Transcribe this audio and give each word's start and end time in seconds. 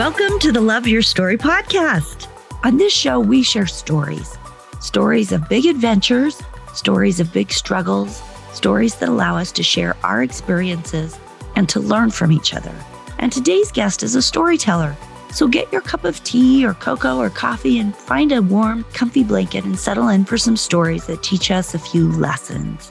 Welcome 0.00 0.38
to 0.38 0.50
the 0.50 0.62
Love 0.62 0.86
Your 0.86 1.02
Story 1.02 1.36
podcast. 1.36 2.26
On 2.64 2.78
this 2.78 2.90
show, 2.90 3.20
we 3.20 3.42
share 3.42 3.66
stories 3.66 4.38
stories 4.80 5.30
of 5.30 5.46
big 5.50 5.66
adventures, 5.66 6.40
stories 6.72 7.20
of 7.20 7.30
big 7.34 7.52
struggles, 7.52 8.22
stories 8.54 8.94
that 8.94 9.10
allow 9.10 9.36
us 9.36 9.52
to 9.52 9.62
share 9.62 9.98
our 10.02 10.22
experiences 10.22 11.18
and 11.54 11.68
to 11.68 11.80
learn 11.80 12.10
from 12.10 12.32
each 12.32 12.54
other. 12.54 12.74
And 13.18 13.30
today's 13.30 13.70
guest 13.70 14.02
is 14.02 14.14
a 14.14 14.22
storyteller. 14.22 14.96
So 15.32 15.46
get 15.46 15.70
your 15.70 15.82
cup 15.82 16.04
of 16.04 16.24
tea 16.24 16.64
or 16.64 16.72
cocoa 16.72 17.18
or 17.18 17.28
coffee 17.28 17.78
and 17.78 17.94
find 17.94 18.32
a 18.32 18.40
warm, 18.40 18.84
comfy 18.94 19.22
blanket 19.22 19.66
and 19.66 19.78
settle 19.78 20.08
in 20.08 20.24
for 20.24 20.38
some 20.38 20.56
stories 20.56 21.04
that 21.08 21.22
teach 21.22 21.50
us 21.50 21.74
a 21.74 21.78
few 21.78 22.10
lessons. 22.10 22.90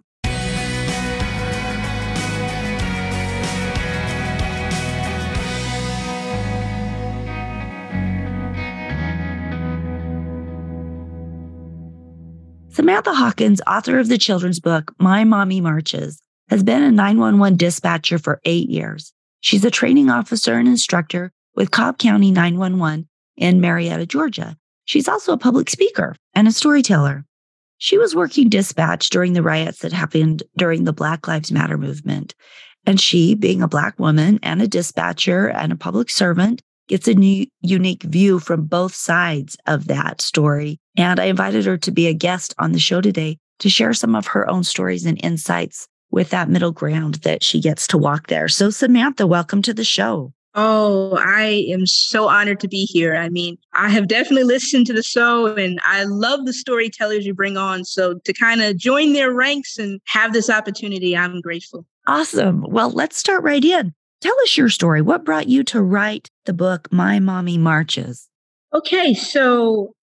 Samantha 12.71 13.13
Hawkins, 13.13 13.59
author 13.67 13.99
of 13.99 14.07
the 14.07 14.17
children's 14.17 14.61
book, 14.61 14.93
My 14.97 15.25
Mommy 15.25 15.59
Marches, 15.59 16.21
has 16.47 16.63
been 16.63 16.81
a 16.81 16.89
911 16.89 17.57
dispatcher 17.57 18.17
for 18.17 18.39
eight 18.45 18.69
years. 18.69 19.11
She's 19.41 19.65
a 19.65 19.69
training 19.69 20.09
officer 20.09 20.53
and 20.53 20.69
instructor 20.69 21.33
with 21.53 21.71
Cobb 21.71 21.97
County 21.97 22.31
911 22.31 23.09
in 23.35 23.59
Marietta, 23.59 24.05
Georgia. 24.05 24.55
She's 24.85 25.09
also 25.09 25.33
a 25.33 25.37
public 25.37 25.69
speaker 25.69 26.15
and 26.33 26.47
a 26.47 26.53
storyteller. 26.53 27.25
She 27.77 27.97
was 27.97 28.15
working 28.15 28.47
dispatch 28.47 29.09
during 29.09 29.33
the 29.33 29.43
riots 29.43 29.79
that 29.79 29.91
happened 29.91 30.43
during 30.55 30.85
the 30.85 30.93
Black 30.93 31.27
Lives 31.27 31.51
Matter 31.51 31.77
movement. 31.77 32.35
And 32.85 33.01
she, 33.01 33.35
being 33.35 33.61
a 33.61 33.67
Black 33.67 33.99
woman 33.99 34.39
and 34.43 34.61
a 34.61 34.67
dispatcher 34.67 35.49
and 35.49 35.73
a 35.73 35.77
public 35.77 36.09
servant, 36.09 36.61
gets 36.91 37.07
a 37.07 37.13
new, 37.13 37.47
unique 37.61 38.03
view 38.03 38.37
from 38.37 38.65
both 38.65 38.93
sides 38.93 39.57
of 39.65 39.87
that 39.87 40.19
story. 40.19 40.77
And 40.97 41.21
I 41.21 41.25
invited 41.25 41.65
her 41.65 41.77
to 41.77 41.91
be 41.91 42.07
a 42.07 42.13
guest 42.13 42.53
on 42.59 42.73
the 42.73 42.79
show 42.79 42.99
today 42.99 43.37
to 43.59 43.69
share 43.69 43.93
some 43.93 44.13
of 44.13 44.27
her 44.27 44.47
own 44.49 44.65
stories 44.65 45.05
and 45.05 45.17
insights 45.23 45.87
with 46.11 46.31
that 46.31 46.49
middle 46.49 46.73
ground 46.73 47.15
that 47.23 47.43
she 47.43 47.61
gets 47.61 47.87
to 47.87 47.97
walk 47.97 48.27
there. 48.27 48.49
So, 48.49 48.69
Samantha, 48.69 49.25
welcome 49.25 49.61
to 49.61 49.73
the 49.73 49.85
show. 49.85 50.33
Oh, 50.53 51.15
I 51.17 51.65
am 51.71 51.85
so 51.85 52.27
honored 52.27 52.59
to 52.59 52.67
be 52.67 52.83
here. 52.83 53.15
I 53.15 53.29
mean, 53.29 53.57
I 53.73 53.87
have 53.87 54.09
definitely 54.09 54.43
listened 54.43 54.85
to 54.87 54.93
the 54.93 55.01
show 55.01 55.55
and 55.55 55.79
I 55.85 56.03
love 56.03 56.45
the 56.45 56.51
storytellers 56.51 57.25
you 57.25 57.33
bring 57.33 57.55
on. 57.55 57.85
So, 57.85 58.15
to 58.15 58.33
kind 58.33 58.61
of 58.61 58.75
join 58.75 59.13
their 59.13 59.31
ranks 59.31 59.77
and 59.77 60.01
have 60.07 60.33
this 60.33 60.49
opportunity, 60.49 61.15
I'm 61.15 61.39
grateful. 61.39 61.85
Awesome. 62.05 62.65
Well, 62.67 62.89
let's 62.89 63.15
start 63.15 63.43
right 63.43 63.63
in. 63.63 63.93
Tell 64.19 64.35
us 64.41 64.57
your 64.57 64.69
story. 64.69 65.01
What 65.01 65.23
brought 65.23 65.47
you 65.47 65.63
to 65.65 65.81
write 65.81 66.29
the 66.45 66.53
book, 66.53 66.91
My 66.91 67.19
Mommy 67.19 67.57
Marches? 67.57 68.29
Okay, 68.73 69.13
so 69.13 69.93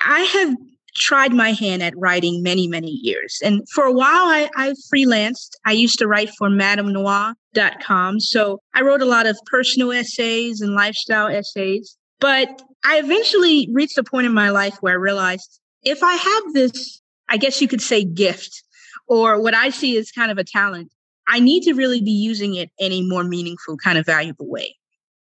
I 0.00 0.20
have 0.20 0.54
tried 0.96 1.32
my 1.32 1.52
hand 1.52 1.82
at 1.82 1.96
writing 1.96 2.42
many, 2.42 2.68
many 2.68 2.90
years. 3.02 3.38
And 3.42 3.68
for 3.70 3.84
a 3.84 3.92
while, 3.92 4.28
I, 4.28 4.48
I 4.56 4.74
freelanced. 4.92 5.50
I 5.66 5.72
used 5.72 5.98
to 5.98 6.06
write 6.06 6.30
for 6.38 6.48
madamenoire.com. 6.48 8.20
So 8.20 8.60
I 8.74 8.82
wrote 8.82 9.02
a 9.02 9.06
lot 9.06 9.26
of 9.26 9.36
personal 9.46 9.92
essays 9.92 10.60
and 10.60 10.74
lifestyle 10.74 11.26
essays. 11.26 11.96
But 12.20 12.62
I 12.84 12.98
eventually 12.98 13.68
reached 13.72 13.98
a 13.98 14.04
point 14.04 14.26
in 14.26 14.32
my 14.32 14.50
life 14.50 14.76
where 14.80 14.94
I 14.94 14.96
realized 14.96 15.60
if 15.82 16.02
I 16.02 16.14
have 16.14 16.54
this, 16.54 17.00
I 17.28 17.36
guess 17.36 17.60
you 17.60 17.68
could 17.68 17.82
say, 17.82 18.04
gift, 18.04 18.62
or 19.06 19.40
what 19.40 19.54
I 19.54 19.70
see 19.70 19.98
as 19.98 20.10
kind 20.10 20.30
of 20.30 20.38
a 20.38 20.44
talent, 20.44 20.90
I 21.26 21.40
need 21.40 21.62
to 21.64 21.74
really 21.74 22.00
be 22.00 22.12
using 22.12 22.54
it 22.54 22.70
in 22.78 22.92
a 22.92 23.02
more 23.02 23.24
meaningful, 23.24 23.76
kind 23.76 23.98
of 23.98 24.06
valuable 24.06 24.48
way. 24.48 24.76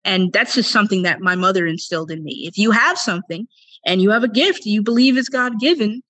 And 0.04 0.32
that's 0.32 0.54
just 0.54 0.70
something 0.70 1.02
that 1.02 1.20
my 1.20 1.34
mother 1.34 1.66
instilled 1.66 2.10
in 2.10 2.24
me. 2.24 2.44
If 2.46 2.58
you 2.58 2.70
have 2.70 2.98
something 2.98 3.46
and 3.86 4.02
you 4.02 4.10
have 4.10 4.24
a 4.24 4.28
gift 4.28 4.66
you 4.66 4.82
believe 4.82 5.16
is 5.16 5.28
God 5.28 5.60
given, 5.60 6.02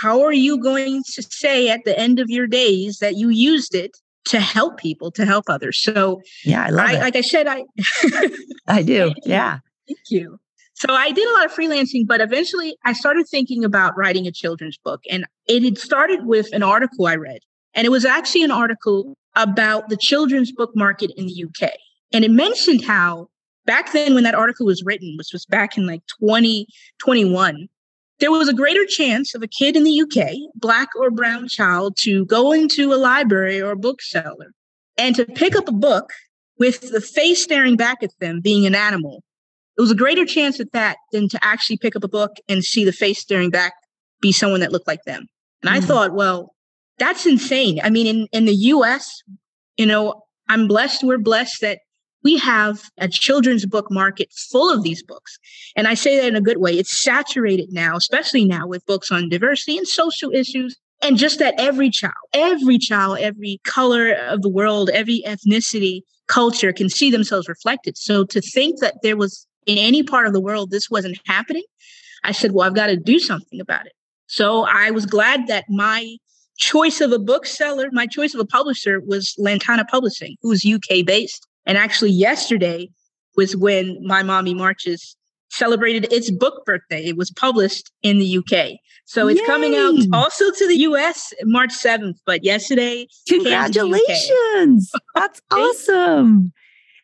how 0.00 0.22
are 0.22 0.32
you 0.32 0.60
going 0.60 1.02
to 1.14 1.22
say 1.22 1.68
at 1.68 1.80
the 1.84 1.96
end 1.98 2.18
of 2.18 2.28
your 2.28 2.46
days 2.46 2.98
that 2.98 3.16
you 3.16 3.28
used 3.28 3.74
it 3.74 3.92
to 4.26 4.40
help 4.40 4.78
people, 4.78 5.12
to 5.12 5.24
help 5.24 5.44
others? 5.48 5.80
So, 5.80 6.20
yeah, 6.44 6.64
I 6.64 6.70
love 6.70 6.86
I, 6.86 6.94
it. 6.94 7.00
Like 7.00 7.16
I 7.16 7.20
said, 7.20 7.46
I, 7.46 7.64
I 8.66 8.82
do. 8.82 9.12
Yeah. 9.24 9.58
Thank 9.86 10.00
you. 10.10 10.38
So 10.74 10.92
I 10.92 11.10
did 11.10 11.26
a 11.26 11.32
lot 11.32 11.46
of 11.46 11.54
freelancing, 11.54 12.06
but 12.06 12.20
eventually 12.20 12.76
I 12.84 12.92
started 12.92 13.26
thinking 13.28 13.64
about 13.64 13.96
writing 13.96 14.26
a 14.26 14.32
children's 14.32 14.76
book. 14.76 15.00
And 15.08 15.24
it 15.46 15.62
had 15.62 15.78
started 15.78 16.26
with 16.26 16.52
an 16.52 16.62
article 16.62 17.06
I 17.06 17.14
read. 17.14 17.38
And 17.72 17.86
it 17.86 17.90
was 17.90 18.04
actually 18.04 18.42
an 18.42 18.50
article 18.50 19.14
about 19.34 19.88
the 19.88 19.96
children's 19.96 20.52
book 20.52 20.72
market 20.74 21.12
in 21.16 21.26
the 21.26 21.44
UK. 21.44 21.70
And 22.12 22.24
it 22.24 22.30
mentioned 22.30 22.84
how 22.84 23.28
back 23.66 23.92
then, 23.92 24.14
when 24.14 24.24
that 24.24 24.34
article 24.34 24.66
was 24.66 24.82
written, 24.84 25.14
which 25.18 25.32
was 25.32 25.44
back 25.46 25.76
in 25.76 25.86
like 25.86 26.02
2021, 26.20 27.68
there 28.18 28.30
was 28.30 28.48
a 28.48 28.54
greater 28.54 28.86
chance 28.86 29.34
of 29.34 29.42
a 29.42 29.48
kid 29.48 29.76
in 29.76 29.84
the 29.84 30.00
UK, 30.00 30.34
black 30.54 30.88
or 30.96 31.10
brown 31.10 31.48
child, 31.48 31.96
to 32.00 32.24
go 32.26 32.52
into 32.52 32.92
a 32.92 32.96
library 32.96 33.60
or 33.60 33.72
a 33.72 33.76
bookseller 33.76 34.52
and 34.96 35.14
to 35.16 35.26
pick 35.26 35.54
up 35.54 35.68
a 35.68 35.72
book 35.72 36.12
with 36.58 36.90
the 36.90 37.00
face 37.00 37.42
staring 37.42 37.76
back 37.76 38.02
at 38.02 38.10
them 38.20 38.40
being 38.40 38.64
an 38.64 38.74
animal. 38.74 39.22
It 39.76 39.82
was 39.82 39.90
a 39.90 39.96
greater 39.96 40.24
chance 40.24 40.58
at 40.58 40.72
that 40.72 40.96
than 41.12 41.28
to 41.28 41.44
actually 41.44 41.76
pick 41.76 41.94
up 41.94 42.04
a 42.04 42.08
book 42.08 42.36
and 42.48 42.64
see 42.64 42.84
the 42.84 42.92
face 42.92 43.18
staring 43.18 43.50
back 43.50 43.74
be 44.22 44.32
someone 44.32 44.60
that 44.60 44.72
looked 44.72 44.86
like 44.86 45.02
them. 45.04 45.26
And 45.62 45.70
mm. 45.70 45.76
I 45.76 45.80
thought, 45.80 46.14
well, 46.14 46.54
that's 46.98 47.26
insane. 47.26 47.80
I 47.82 47.90
mean, 47.90 48.06
in, 48.06 48.28
in 48.32 48.46
the 48.46 48.54
US, 48.54 49.22
you 49.76 49.84
know, 49.84 50.22
I'm 50.48 50.66
blessed, 50.66 51.04
we're 51.04 51.18
blessed 51.18 51.60
that 51.60 51.80
we 52.26 52.36
have 52.36 52.90
a 52.98 53.06
children's 53.06 53.64
book 53.64 53.86
market 53.88 54.32
full 54.32 54.68
of 54.68 54.82
these 54.82 55.00
books. 55.00 55.38
And 55.76 55.86
I 55.86 55.94
say 55.94 56.16
that 56.16 56.26
in 56.26 56.34
a 56.34 56.40
good 56.40 56.56
way. 56.58 56.76
It's 56.76 57.00
saturated 57.00 57.68
now, 57.70 57.94
especially 57.94 58.44
now 58.44 58.66
with 58.66 58.84
books 58.84 59.12
on 59.12 59.28
diversity 59.28 59.78
and 59.78 59.86
social 59.86 60.32
issues. 60.32 60.76
And 61.02 61.18
just 61.18 61.38
that 61.38 61.54
every 61.56 61.88
child, 61.88 62.14
every 62.32 62.78
child, 62.78 63.18
every 63.20 63.60
color 63.62 64.12
of 64.12 64.42
the 64.42 64.48
world, 64.48 64.90
every 64.90 65.22
ethnicity, 65.24 66.00
culture 66.26 66.72
can 66.72 66.88
see 66.88 67.12
themselves 67.12 67.48
reflected. 67.48 67.96
So 67.96 68.24
to 68.24 68.40
think 68.40 68.80
that 68.80 68.96
there 69.04 69.16
was 69.16 69.46
in 69.66 69.78
any 69.78 70.02
part 70.02 70.26
of 70.26 70.32
the 70.32 70.40
world 70.40 70.72
this 70.72 70.90
wasn't 70.90 71.20
happening, 71.26 71.62
I 72.24 72.32
said, 72.32 72.50
well, 72.50 72.66
I've 72.66 72.74
got 72.74 72.88
to 72.88 72.96
do 72.96 73.20
something 73.20 73.60
about 73.60 73.86
it. 73.86 73.92
So 74.26 74.64
I 74.64 74.90
was 74.90 75.06
glad 75.06 75.46
that 75.46 75.66
my 75.68 76.16
choice 76.58 77.00
of 77.00 77.12
a 77.12 77.20
bookseller, 77.20 77.88
my 77.92 78.08
choice 78.08 78.34
of 78.34 78.40
a 78.40 78.46
publisher 78.46 79.00
was 79.06 79.36
Lantana 79.38 79.84
Publishing, 79.84 80.34
who's 80.42 80.66
UK 80.66 81.06
based. 81.06 81.45
And 81.66 81.76
actually, 81.76 82.12
yesterday 82.12 82.88
was 83.36 83.56
when 83.56 83.98
My 84.02 84.22
Mommy 84.22 84.54
Marches 84.54 85.16
celebrated 85.50 86.12
its 86.12 86.30
book 86.30 86.64
birthday. 86.64 87.04
It 87.04 87.16
was 87.16 87.30
published 87.30 87.90
in 88.02 88.18
the 88.18 88.38
UK. 88.38 88.78
So 89.04 89.28
it's 89.28 89.40
Yay. 89.40 89.46
coming 89.46 89.76
out 89.76 89.94
also 90.12 90.50
to 90.50 90.68
the 90.68 90.76
US 90.78 91.32
March 91.44 91.70
7th, 91.70 92.16
but 92.26 92.44
yesterday. 92.44 93.06
Congratulations. 93.28 94.90
That's 95.14 95.40
awesome. 95.50 96.52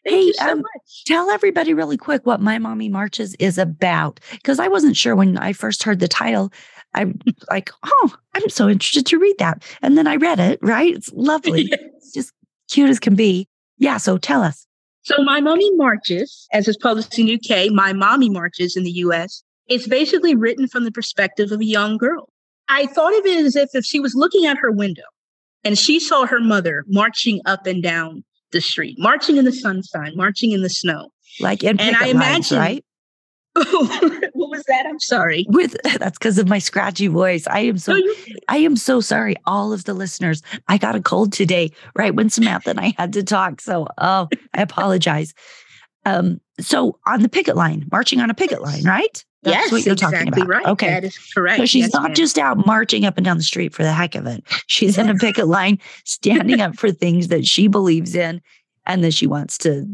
Thank 0.05 0.17
hey, 0.17 0.33
so 0.33 0.53
um, 0.53 0.65
tell 1.07 1.31
everybody 1.31 1.75
really 1.75 1.97
quick 1.97 2.27
what 2.27 2.41
My 2.41 2.59
Mommy 2.59 2.89
Marches 2.89 3.37
is 3.37 3.57
about. 3.57 4.19
Because 4.33 4.59
I 4.59 4.67
wasn't 4.67 4.97
sure 4.97 5.15
when 5.15 5.39
I 5.39 5.53
first 5.53 5.85
heard 5.85 6.01
the 6.01 6.09
title. 6.09 6.53
I'm 6.95 7.21
like, 7.51 7.71
oh, 7.85 8.15
I'm 8.35 8.49
so 8.49 8.69
interested 8.69 9.07
to 9.07 9.19
read 9.19 9.39
that. 9.39 9.63
And 9.81 9.97
then 9.97 10.09
I 10.09 10.17
read 10.17 10.41
it, 10.41 10.59
right? 10.61 10.95
It's 10.95 11.11
lovely. 11.13 11.63
yes. 11.71 11.81
It's 11.97 12.13
just 12.13 12.33
cute 12.69 12.91
as 12.91 12.99
can 12.99 13.15
be. 13.15 13.49
Yeah. 13.83 13.97
So 13.97 14.17
tell 14.17 14.43
us. 14.43 14.67
So 15.03 15.23
My 15.25 15.41
Mommy 15.41 15.69
Marches, 15.75 16.47
as 16.53 16.69
is 16.69 16.77
published 16.77 17.19
in 17.19 17.29
UK, 17.29 17.73
My 17.73 17.93
Mommy 17.93 18.31
Marches 18.31 18.77
in 18.77 18.85
the 18.85 18.93
US, 18.93 19.43
it's 19.67 19.89
basically 19.89 20.37
written 20.37 20.69
from 20.69 20.85
the 20.85 20.93
perspective 20.93 21.51
of 21.51 21.61
a 21.61 21.65
young 21.65 21.99
girl. 21.99 22.29
I 22.69 22.87
thought 22.87 23.13
of 23.19 23.27
it 23.27 23.45
as 23.45 23.57
if 23.57 23.71
if 23.75 23.85
she 23.85 23.99
was 23.99 24.15
looking 24.15 24.47
out 24.47 24.57
her 24.59 24.71
window 24.71 25.03
and 25.65 25.77
she 25.77 25.99
saw 25.99 26.27
her 26.27 26.39
mother 26.39 26.85
marching 26.87 27.41
up 27.45 27.67
and 27.67 27.83
down 27.83 28.23
the 28.53 28.61
street, 28.61 28.97
marching 28.99 29.37
in 29.37 29.45
the 29.45 29.53
sunshine, 29.53 30.13
marching 30.15 30.53
in 30.53 30.63
the 30.63 30.71
snow. 30.71 31.09
Like 31.41 31.65
in 31.65 31.81
and 31.81 31.97
I 31.97 32.07
imagine, 32.07 32.59
right? 32.59 32.85
what 33.55 34.51
was 34.51 34.65
that? 34.65 34.87
I'm 34.87 35.01
sorry. 35.01 35.47
With 35.49 35.77
that's 35.99 36.19
because 36.19 36.39
of 36.39 36.49
my 36.49 36.59
scratchy 36.59 37.09
voice. 37.09 37.47
I 37.47 37.61
am 37.61 37.79
so 37.79 37.93
no, 37.95 38.15
I 38.49 38.59
am 38.59 38.77
so 38.77 39.01
sorry. 39.01 39.37
All 39.47 39.73
of 39.73 39.85
the 39.85 39.95
listeners. 39.95 40.43
I 40.69 40.79
got 40.79 40.97
a 40.97 41.03
cold 41.03 41.33
today, 41.33 41.71
right 41.95 42.15
when 42.15 42.31
Samantha 42.31 42.71
and 42.71 42.81
I 42.81 42.95
had 42.97 43.13
to 43.15 43.23
talk. 43.23 43.61
So 43.61 43.89
oh, 43.99 44.29
I 44.55 44.63
apologize. 44.63 45.35
Um, 46.05 46.41
so 46.61 46.99
on 47.07 47.23
the 47.23 47.29
picket 47.29 47.57
line, 47.57 47.87
marching 47.93 48.21
on 48.21 48.31
a 48.31 48.35
picket 48.35 48.63
line, 48.63 48.85
right? 48.85 49.25
That's 49.43 49.57
yes, 49.57 49.73
what 49.73 49.85
you're 49.85 49.93
exactly 49.95 50.19
talking 50.19 50.33
about. 50.33 50.49
Right. 50.49 50.67
Okay. 50.67 50.89
That 50.89 51.05
is 51.05 51.19
correct. 51.35 51.59
So 51.59 51.67
she's 51.67 51.85
yes, 51.85 51.93
not 51.93 52.03
ma'am. 52.05 52.15
just 52.15 52.39
out 52.39 52.65
marching 52.65 53.05
up 53.05 53.17
and 53.19 53.25
down 53.25 53.37
the 53.37 53.43
street 53.43 53.75
for 53.75 53.83
the 53.83 53.93
heck 53.93 54.15
of 54.15 54.27
it. 54.27 54.45
She's 54.69 54.97
in 54.97 55.09
a 55.09 55.15
picket 55.17 55.49
line, 55.49 55.79
standing 56.05 56.61
up 56.61 56.77
for 56.77 56.93
things 56.93 57.29
that 57.29 57.45
she 57.45 57.67
believes 57.67 58.15
in 58.15 58.41
and 58.87 59.03
that 59.03 59.15
she 59.15 59.27
wants 59.27 59.59
to 59.59 59.85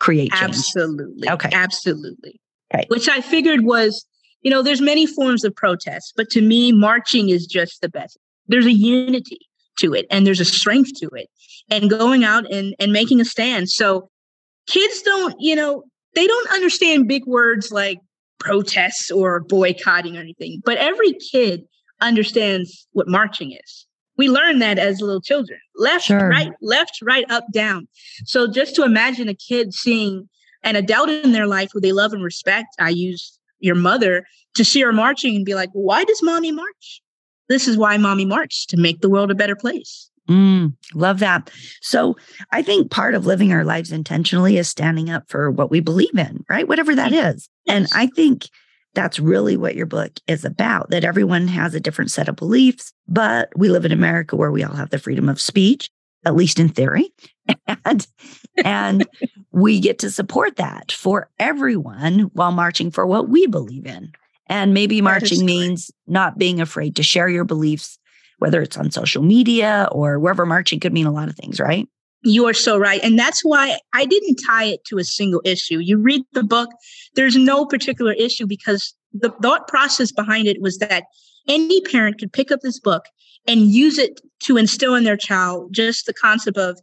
create 0.00 0.32
change. 0.32 0.56
Absolutely. 0.56 1.30
Okay. 1.30 1.50
Absolutely. 1.52 2.40
Okay. 2.74 2.84
Which 2.88 3.08
I 3.08 3.20
figured 3.20 3.64
was, 3.64 4.06
you 4.42 4.50
know, 4.50 4.62
there's 4.62 4.80
many 4.80 5.06
forms 5.06 5.44
of 5.44 5.54
protest, 5.54 6.14
but 6.16 6.30
to 6.30 6.40
me, 6.40 6.72
marching 6.72 7.28
is 7.28 7.46
just 7.46 7.80
the 7.80 7.88
best. 7.88 8.18
There's 8.48 8.66
a 8.66 8.72
unity 8.72 9.38
to 9.78 9.94
it 9.94 10.06
and 10.10 10.26
there's 10.26 10.40
a 10.40 10.44
strength 10.44 10.92
to 11.00 11.08
it 11.12 11.28
and 11.70 11.90
going 11.90 12.24
out 12.24 12.50
and, 12.50 12.74
and 12.78 12.92
making 12.92 13.20
a 13.20 13.24
stand. 13.24 13.70
So 13.70 14.08
kids 14.66 15.02
don't, 15.02 15.34
you 15.38 15.54
know, 15.54 15.84
they 16.14 16.26
don't 16.26 16.50
understand 16.52 17.08
big 17.08 17.26
words 17.26 17.70
like 17.70 17.98
protests 18.38 19.10
or 19.10 19.40
boycotting 19.40 20.16
or 20.16 20.20
anything, 20.20 20.62
but 20.64 20.78
every 20.78 21.12
kid 21.32 21.64
understands 22.00 22.86
what 22.92 23.08
marching 23.08 23.52
is. 23.52 23.86
We 24.18 24.28
learn 24.30 24.60
that 24.60 24.78
as 24.78 25.00
little 25.00 25.20
children 25.20 25.58
left, 25.76 26.06
sure. 26.06 26.28
right, 26.28 26.52
left, 26.62 27.00
right, 27.02 27.30
up, 27.30 27.44
down. 27.52 27.86
So 28.24 28.50
just 28.50 28.74
to 28.76 28.82
imagine 28.82 29.28
a 29.28 29.34
kid 29.34 29.74
seeing 29.74 30.28
an 30.62 30.76
adult 30.76 31.08
in 31.08 31.32
their 31.32 31.46
life 31.46 31.70
who 31.72 31.80
they 31.80 31.92
love 31.92 32.12
and 32.12 32.22
respect, 32.22 32.68
I 32.78 32.90
use 32.90 33.38
your 33.60 33.74
mother 33.74 34.26
to 34.54 34.64
see 34.64 34.80
her 34.82 34.92
marching 34.92 35.36
and 35.36 35.44
be 35.44 35.54
like, 35.54 35.70
why 35.72 36.04
does 36.04 36.22
mommy 36.22 36.52
march? 36.52 37.02
This 37.48 37.68
is 37.68 37.76
why 37.76 37.96
mommy 37.96 38.24
marched 38.24 38.70
to 38.70 38.76
make 38.76 39.00
the 39.00 39.10
world 39.10 39.30
a 39.30 39.34
better 39.34 39.56
place. 39.56 40.10
Mm, 40.28 40.74
love 40.94 41.20
that. 41.20 41.50
So 41.82 42.16
I 42.50 42.62
think 42.62 42.90
part 42.90 43.14
of 43.14 43.26
living 43.26 43.52
our 43.52 43.64
lives 43.64 43.92
intentionally 43.92 44.58
is 44.58 44.68
standing 44.68 45.08
up 45.08 45.24
for 45.28 45.50
what 45.50 45.70
we 45.70 45.80
believe 45.80 46.16
in, 46.18 46.44
right? 46.48 46.66
Whatever 46.66 46.94
that 46.96 47.12
is. 47.12 47.48
And 47.68 47.86
I 47.94 48.08
think 48.08 48.48
that's 48.94 49.20
really 49.20 49.56
what 49.56 49.76
your 49.76 49.86
book 49.86 50.10
is 50.26 50.44
about 50.44 50.90
that 50.90 51.04
everyone 51.04 51.46
has 51.48 51.74
a 51.74 51.80
different 51.80 52.10
set 52.10 52.28
of 52.28 52.36
beliefs, 52.36 52.92
but 53.06 53.50
we 53.54 53.68
live 53.68 53.84
in 53.84 53.92
America 53.92 54.34
where 54.34 54.50
we 54.50 54.64
all 54.64 54.74
have 54.74 54.90
the 54.90 54.98
freedom 54.98 55.28
of 55.28 55.40
speech, 55.40 55.90
at 56.26 56.36
least 56.36 56.58
in 56.58 56.68
theory. 56.68 57.12
And, 57.84 58.04
and 58.64 59.06
we 59.52 59.78
get 59.78 60.00
to 60.00 60.10
support 60.10 60.56
that 60.56 60.90
for 60.90 61.30
everyone 61.38 62.30
while 62.32 62.50
marching 62.50 62.90
for 62.90 63.06
what 63.06 63.28
we 63.28 63.46
believe 63.46 63.86
in. 63.86 64.10
And 64.48 64.74
maybe 64.74 65.00
marching 65.00 65.46
means 65.46 65.92
not 66.08 66.38
being 66.38 66.60
afraid 66.60 66.96
to 66.96 67.04
share 67.04 67.28
your 67.28 67.44
beliefs 67.44 67.98
whether 68.38 68.60
it's 68.60 68.76
on 68.76 68.90
social 68.90 69.22
media 69.22 69.88
or 69.92 70.18
wherever 70.18 70.46
marching 70.46 70.80
could 70.80 70.92
mean 70.92 71.06
a 71.06 71.12
lot 71.12 71.28
of 71.28 71.36
things, 71.36 71.60
right? 71.60 71.88
You 72.22 72.46
are 72.46 72.54
so 72.54 72.76
right. 72.76 73.00
And 73.02 73.18
that's 73.18 73.42
why 73.42 73.78
I 73.94 74.04
didn't 74.04 74.36
tie 74.46 74.64
it 74.64 74.84
to 74.86 74.98
a 74.98 75.04
single 75.04 75.40
issue. 75.44 75.78
You 75.78 75.98
read 75.98 76.22
the 76.32 76.42
book, 76.42 76.70
there's 77.14 77.36
no 77.36 77.64
particular 77.64 78.12
issue 78.12 78.46
because 78.46 78.94
the 79.20 79.30
thought 79.42 79.68
process 79.68 80.12
behind 80.12 80.46
it 80.46 80.60
was 80.60 80.78
that 80.78 81.04
any 81.48 81.80
parent 81.82 82.18
could 82.18 82.32
pick 82.32 82.50
up 82.50 82.60
this 82.62 82.80
book 82.80 83.04
and 83.46 83.70
use 83.72 83.98
it 83.98 84.20
to 84.44 84.56
instill 84.56 84.94
in 84.94 85.04
their 85.04 85.16
child 85.16 85.72
just 85.72 86.06
the 86.06 86.14
concept 86.14 86.58
of 86.58 86.78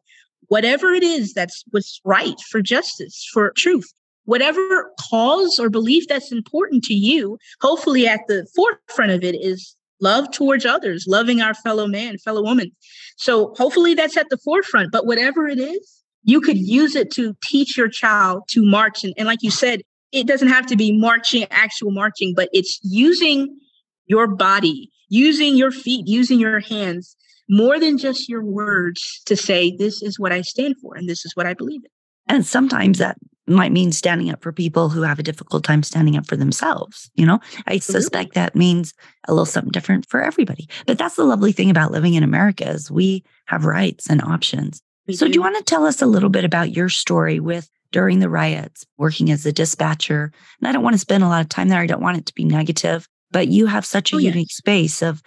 whatever 0.48 0.94
it 0.94 1.04
is 1.04 1.34
that's 1.34 1.64
what's 1.72 2.00
right 2.06 2.40
for 2.50 2.62
justice, 2.62 3.28
for 3.34 3.52
truth, 3.52 3.92
whatever 4.26 4.92
cause 5.10 5.60
or 5.60 5.70
belief 5.70 6.06
that's 6.08 6.32
important 6.32 6.84
to 6.86 6.94
you, 6.94 7.38
hopefully 7.62 8.08
at 8.08 8.22
the 8.28 8.48
forefront 8.56 9.12
of 9.12 9.24
it 9.24 9.36
is 9.36 9.76
love 10.02 10.30
towards 10.32 10.66
others, 10.66 11.06
loving 11.08 11.42
our 11.42 11.54
fellow 11.54 11.88
man, 11.88 12.18
fellow 12.18 12.44
woman. 12.44 12.72
So 13.18 13.54
hopefully 13.58 13.94
that's 13.94 14.18
at 14.18 14.30
the 14.30 14.38
forefront. 14.38 14.92
But 14.92 15.06
whatever 15.06 15.48
it 15.48 15.60
is, 15.60 16.04
you 16.24 16.42
could 16.42 16.58
use 16.58 16.96
it 16.96 17.12
to 17.12 17.36
teach 17.46 17.78
your 17.78 17.90
child 17.90 18.44
to 18.50 18.64
march. 18.64 19.04
And, 19.04 19.14
and 19.18 19.28
like 19.28 19.40
you 19.42 19.52
said, 19.52 19.82
it 20.14 20.28
doesn't 20.28 20.48
have 20.48 20.68
to 20.68 20.76
be 20.76 20.98
marching, 20.98 21.46
actual 21.50 21.92
marching, 21.92 22.34
but 22.36 22.48
it's 22.54 22.80
using 22.84 23.58
your 24.06 24.28
body, 24.28 24.92
using 25.10 25.56
your 25.56 25.72
feet, 25.72 26.08
using 26.08 26.40
your 26.40 26.60
hands 26.60 27.18
more 27.50 27.80
than 27.80 27.98
just 27.98 28.30
your 28.30 28.44
words 28.44 29.22
to 29.26 29.36
say, 29.36 29.76
this 29.76 30.02
is 30.02 30.20
what 30.20 30.32
I 30.32 30.42
stand 30.42 30.76
for 30.82 30.96
and 30.96 31.10
this 31.10 31.26
is 31.26 31.36
what 31.36 31.46
I 31.46 31.54
believe 31.54 31.82
in. 31.84 31.90
And 32.28 32.46
sometimes 32.46 33.00
that 33.00 33.18
might 33.48 33.74
mean 33.74 33.92
standing 33.92 34.30
up 34.30 34.42
for 34.42 34.54
people 34.54 34.88
who 34.88 35.02
have 35.02 35.20
a 35.20 35.24
difficult 35.24 35.66
time 35.66 35.84
standing 35.84 36.16
up 36.16 36.26
for 36.26 36.38
themselves. 36.38 37.12
You 37.16 37.26
know, 37.26 37.40
I 37.68 37.80
suspect 37.80 38.36
that 38.36 38.56
means 38.56 38.94
a 39.28 39.34
little 39.34 39.46
something 39.46 39.72
different 39.72 40.08
for 40.10 40.22
everybody. 40.22 40.70
But 40.86 40.98
that's 40.98 41.16
the 41.16 41.26
lovely 41.26 41.52
thing 41.52 41.70
about 41.70 41.92
living 41.92 42.14
in 42.14 42.24
America 42.24 42.70
is 42.70 42.90
we 42.90 43.24
have 43.48 43.66
rights 43.66 44.10
and 44.10 44.22
options. 44.22 44.82
We 45.08 45.16
so 45.16 45.26
do. 45.26 45.34
do 45.34 45.36
you 45.38 45.44
mm-hmm. 45.44 45.54
want 45.54 45.66
to 45.66 45.70
tell 45.70 45.86
us 45.86 46.02
a 46.02 46.06
little 46.06 46.30
bit 46.30 46.46
about 46.46 46.72
your 46.72 46.88
story 46.88 47.42
with 47.42 47.70
during 47.94 48.20
the 48.20 48.30
riots, 48.30 48.86
working 48.98 49.32
as 49.32 49.46
a 49.46 49.54
dispatcher? 49.54 50.34
And 50.60 50.68
I 50.68 50.74
don't 50.74 50.84
want 50.84 50.96
to 50.96 51.00
spend 51.00 51.24
a 51.24 51.30
lot 51.30 51.42
of 51.42 51.48
time 51.48 51.70
there. 51.70 51.80
I 51.80 51.88
don't 51.88 52.02
want 52.02 52.18
it 52.18 52.26
to 52.26 52.34
be 52.34 52.44
negative, 52.44 53.08
but 53.32 53.48
you 53.48 53.68
have 53.68 53.86
such 53.86 54.12
a 54.12 54.18
oh, 54.18 54.20
unique 54.20 54.50
yes. 54.50 54.58
space 54.58 55.02
of 55.02 55.22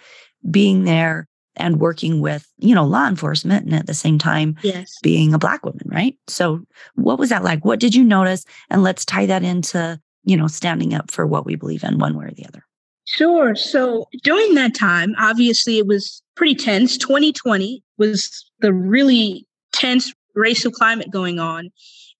being 0.51 0.83
there 0.83 1.27
and 1.55 1.79
working 1.79 2.19
with, 2.19 2.47
you 2.59 2.75
know, 2.75 2.85
law 2.85 3.07
enforcement 3.07 3.65
and 3.65 3.73
at 3.73 3.87
the 3.87 3.93
same 3.95 4.19
time 4.19 4.55
yes. 4.61 4.93
being 5.01 5.33
a 5.33 5.39
black 5.39 5.65
woman, 5.65 5.87
right? 5.87 6.15
So 6.27 6.61
what 6.93 7.17
was 7.17 7.29
that 7.29 7.43
like? 7.43 7.65
What 7.65 7.79
did 7.79 7.95
you 7.95 8.03
notice? 8.03 8.45
And 8.69 8.83
let's 8.83 9.03
tie 9.03 9.25
that 9.25 9.41
into, 9.41 9.99
you 10.23 10.37
know, 10.37 10.45
standing 10.45 10.93
up 10.93 11.09
for 11.09 11.25
what 11.25 11.45
we 11.45 11.55
believe 11.55 11.83
in 11.83 11.97
one 11.97 12.15
way 12.15 12.25
or 12.25 12.31
the 12.31 12.45
other. 12.45 12.63
Sure. 13.05 13.55
So 13.55 14.07
during 14.23 14.53
that 14.55 14.75
time, 14.75 15.15
obviously 15.17 15.77
it 15.77 15.87
was 15.87 16.21
pretty 16.35 16.55
tense. 16.55 16.97
2020 16.97 17.81
was 17.97 18.45
the 18.59 18.73
really 18.73 19.47
tense 19.71 20.13
racial 20.35 20.71
climate 20.71 21.09
going 21.11 21.39
on. 21.39 21.71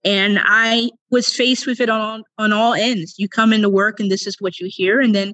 And 0.03 0.39
I 0.41 0.91
was 1.09 1.33
faced 1.33 1.65
with 1.65 1.81
it 1.81 1.89
on, 1.89 2.23
on 2.37 2.53
all 2.53 2.73
ends. 2.73 3.15
You 3.17 3.27
come 3.27 3.51
into 3.51 3.69
work 3.69 3.99
and 3.99 4.11
this 4.11 4.27
is 4.27 4.37
what 4.39 4.59
you 4.59 4.67
hear. 4.69 5.01
And 5.01 5.13
then 5.13 5.33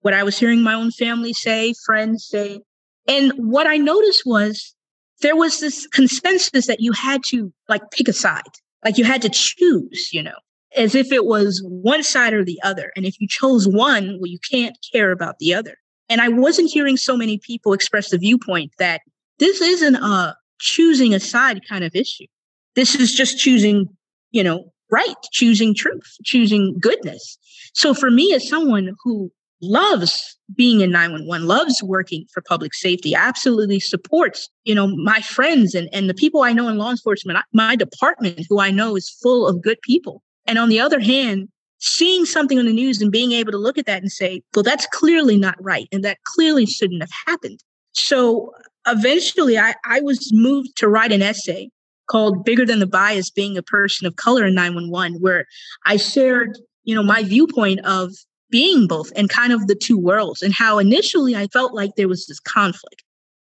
what 0.00 0.14
I 0.14 0.22
was 0.22 0.38
hearing 0.38 0.62
my 0.62 0.74
own 0.74 0.90
family 0.90 1.32
say, 1.32 1.74
friends 1.84 2.26
say, 2.26 2.60
and 3.08 3.32
what 3.36 3.66
I 3.66 3.78
noticed 3.78 4.22
was 4.24 4.74
there 5.22 5.36
was 5.36 5.60
this 5.60 5.86
consensus 5.88 6.66
that 6.66 6.80
you 6.80 6.92
had 6.92 7.22
to 7.28 7.52
like 7.68 7.82
pick 7.90 8.08
a 8.08 8.12
side, 8.12 8.42
like 8.84 8.98
you 8.98 9.04
had 9.04 9.22
to 9.22 9.30
choose, 9.30 10.10
you 10.12 10.22
know, 10.22 10.36
as 10.76 10.94
if 10.94 11.12
it 11.12 11.24
was 11.24 11.62
one 11.64 12.02
side 12.02 12.32
or 12.34 12.44
the 12.44 12.60
other. 12.62 12.92
And 12.96 13.06
if 13.06 13.20
you 13.20 13.26
chose 13.28 13.66
one, 13.66 14.18
well, 14.20 14.30
you 14.30 14.38
can't 14.50 14.76
care 14.92 15.10
about 15.10 15.38
the 15.38 15.54
other. 15.54 15.76
And 16.08 16.20
I 16.20 16.28
wasn't 16.28 16.70
hearing 16.70 16.96
so 16.96 17.16
many 17.16 17.38
people 17.38 17.72
express 17.72 18.10
the 18.10 18.18
viewpoint 18.18 18.72
that 18.78 19.00
this 19.38 19.60
isn't 19.60 19.96
a 19.96 20.36
choosing 20.58 21.14
a 21.14 21.20
side 21.20 21.66
kind 21.68 21.84
of 21.84 21.94
issue. 21.94 22.26
This 22.74 22.94
is 22.94 23.12
just 23.12 23.38
choosing, 23.38 23.88
you 24.32 24.42
know, 24.42 24.64
right, 24.90 25.14
choosing 25.32 25.74
truth, 25.74 26.16
choosing 26.24 26.76
goodness. 26.80 27.38
So 27.74 27.94
for 27.94 28.10
me, 28.10 28.34
as 28.34 28.48
someone 28.48 28.94
who 29.02 29.30
loves 29.62 30.36
being 30.56 30.80
in 30.80 30.90
911 30.90 31.46
loves 31.46 31.82
working 31.84 32.26
for 32.34 32.42
public 32.42 32.74
safety 32.74 33.14
absolutely 33.14 33.78
supports 33.78 34.50
you 34.64 34.74
know 34.74 34.88
my 34.96 35.20
friends 35.20 35.72
and, 35.72 35.88
and 35.92 36.10
the 36.10 36.14
people 36.14 36.42
i 36.42 36.52
know 36.52 36.68
in 36.68 36.78
law 36.78 36.90
enforcement 36.90 37.38
my 37.52 37.76
department 37.76 38.44
who 38.48 38.58
i 38.58 38.72
know 38.72 38.96
is 38.96 39.08
full 39.22 39.46
of 39.46 39.62
good 39.62 39.80
people 39.82 40.20
and 40.46 40.58
on 40.58 40.68
the 40.68 40.80
other 40.80 40.98
hand 40.98 41.48
seeing 41.78 42.24
something 42.24 42.58
on 42.58 42.66
the 42.66 42.72
news 42.72 43.00
and 43.00 43.12
being 43.12 43.30
able 43.30 43.52
to 43.52 43.58
look 43.58 43.78
at 43.78 43.86
that 43.86 44.02
and 44.02 44.10
say 44.10 44.42
well 44.52 44.64
that's 44.64 44.86
clearly 44.86 45.36
not 45.36 45.54
right 45.60 45.86
and 45.92 46.04
that 46.04 46.18
clearly 46.24 46.66
shouldn't 46.66 47.00
have 47.00 47.12
happened 47.26 47.60
so 47.92 48.52
eventually 48.88 49.56
i, 49.56 49.74
I 49.84 50.00
was 50.00 50.32
moved 50.32 50.76
to 50.78 50.88
write 50.88 51.12
an 51.12 51.22
essay 51.22 51.70
called 52.12 52.44
bigger 52.44 52.66
than 52.66 52.78
the 52.78 52.86
bias 52.86 53.30
being 53.30 53.56
a 53.56 53.62
person 53.62 54.06
of 54.06 54.16
color 54.16 54.46
in 54.46 54.54
911 54.54 55.18
where 55.20 55.46
i 55.86 55.96
shared 55.96 56.58
you 56.84 56.94
know 56.94 57.02
my 57.02 57.22
viewpoint 57.22 57.80
of 57.84 58.12
being 58.52 58.86
both 58.86 59.10
and 59.16 59.28
kind 59.28 59.52
of 59.52 59.66
the 59.66 59.74
two 59.74 59.98
worlds 59.98 60.42
and 60.42 60.52
how 60.52 60.78
initially 60.78 61.34
I 61.34 61.48
felt 61.48 61.74
like 61.74 61.96
there 61.96 62.06
was 62.06 62.26
this 62.26 62.38
conflict. 62.38 63.02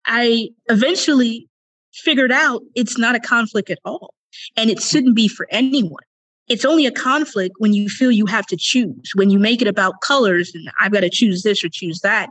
I 0.07 0.51
eventually 0.69 1.49
figured 1.93 2.31
out 2.31 2.63
it's 2.77 2.99
not 2.99 3.17
a 3.17 3.21
conflict 3.21 3.71
at 3.71 3.79
all 3.85 4.15
and 4.57 4.71
it 4.71 4.81
shouldn't 4.81 5.17
be 5.17 5.27
for 5.27 5.49
anyone. 5.51 6.05
It's 6.49 6.65
only 6.65 6.85
a 6.85 6.93
conflict 6.93 7.55
when 7.59 7.73
you 7.73 7.89
feel 7.89 8.13
you 8.13 8.27
have 8.27 8.47
to 8.47 8.57
choose, 8.57 9.11
when 9.15 9.31
you 9.31 9.39
make 9.39 9.63
it 9.63 9.69
about 9.69 10.01
colors 10.03 10.53
and 10.55 10.71
I've 10.79 10.93
got 10.93 11.01
to 11.01 11.11
choose 11.11 11.43
this 11.43 11.65
or 11.65 11.69
choose 11.71 12.01
that. 12.01 12.29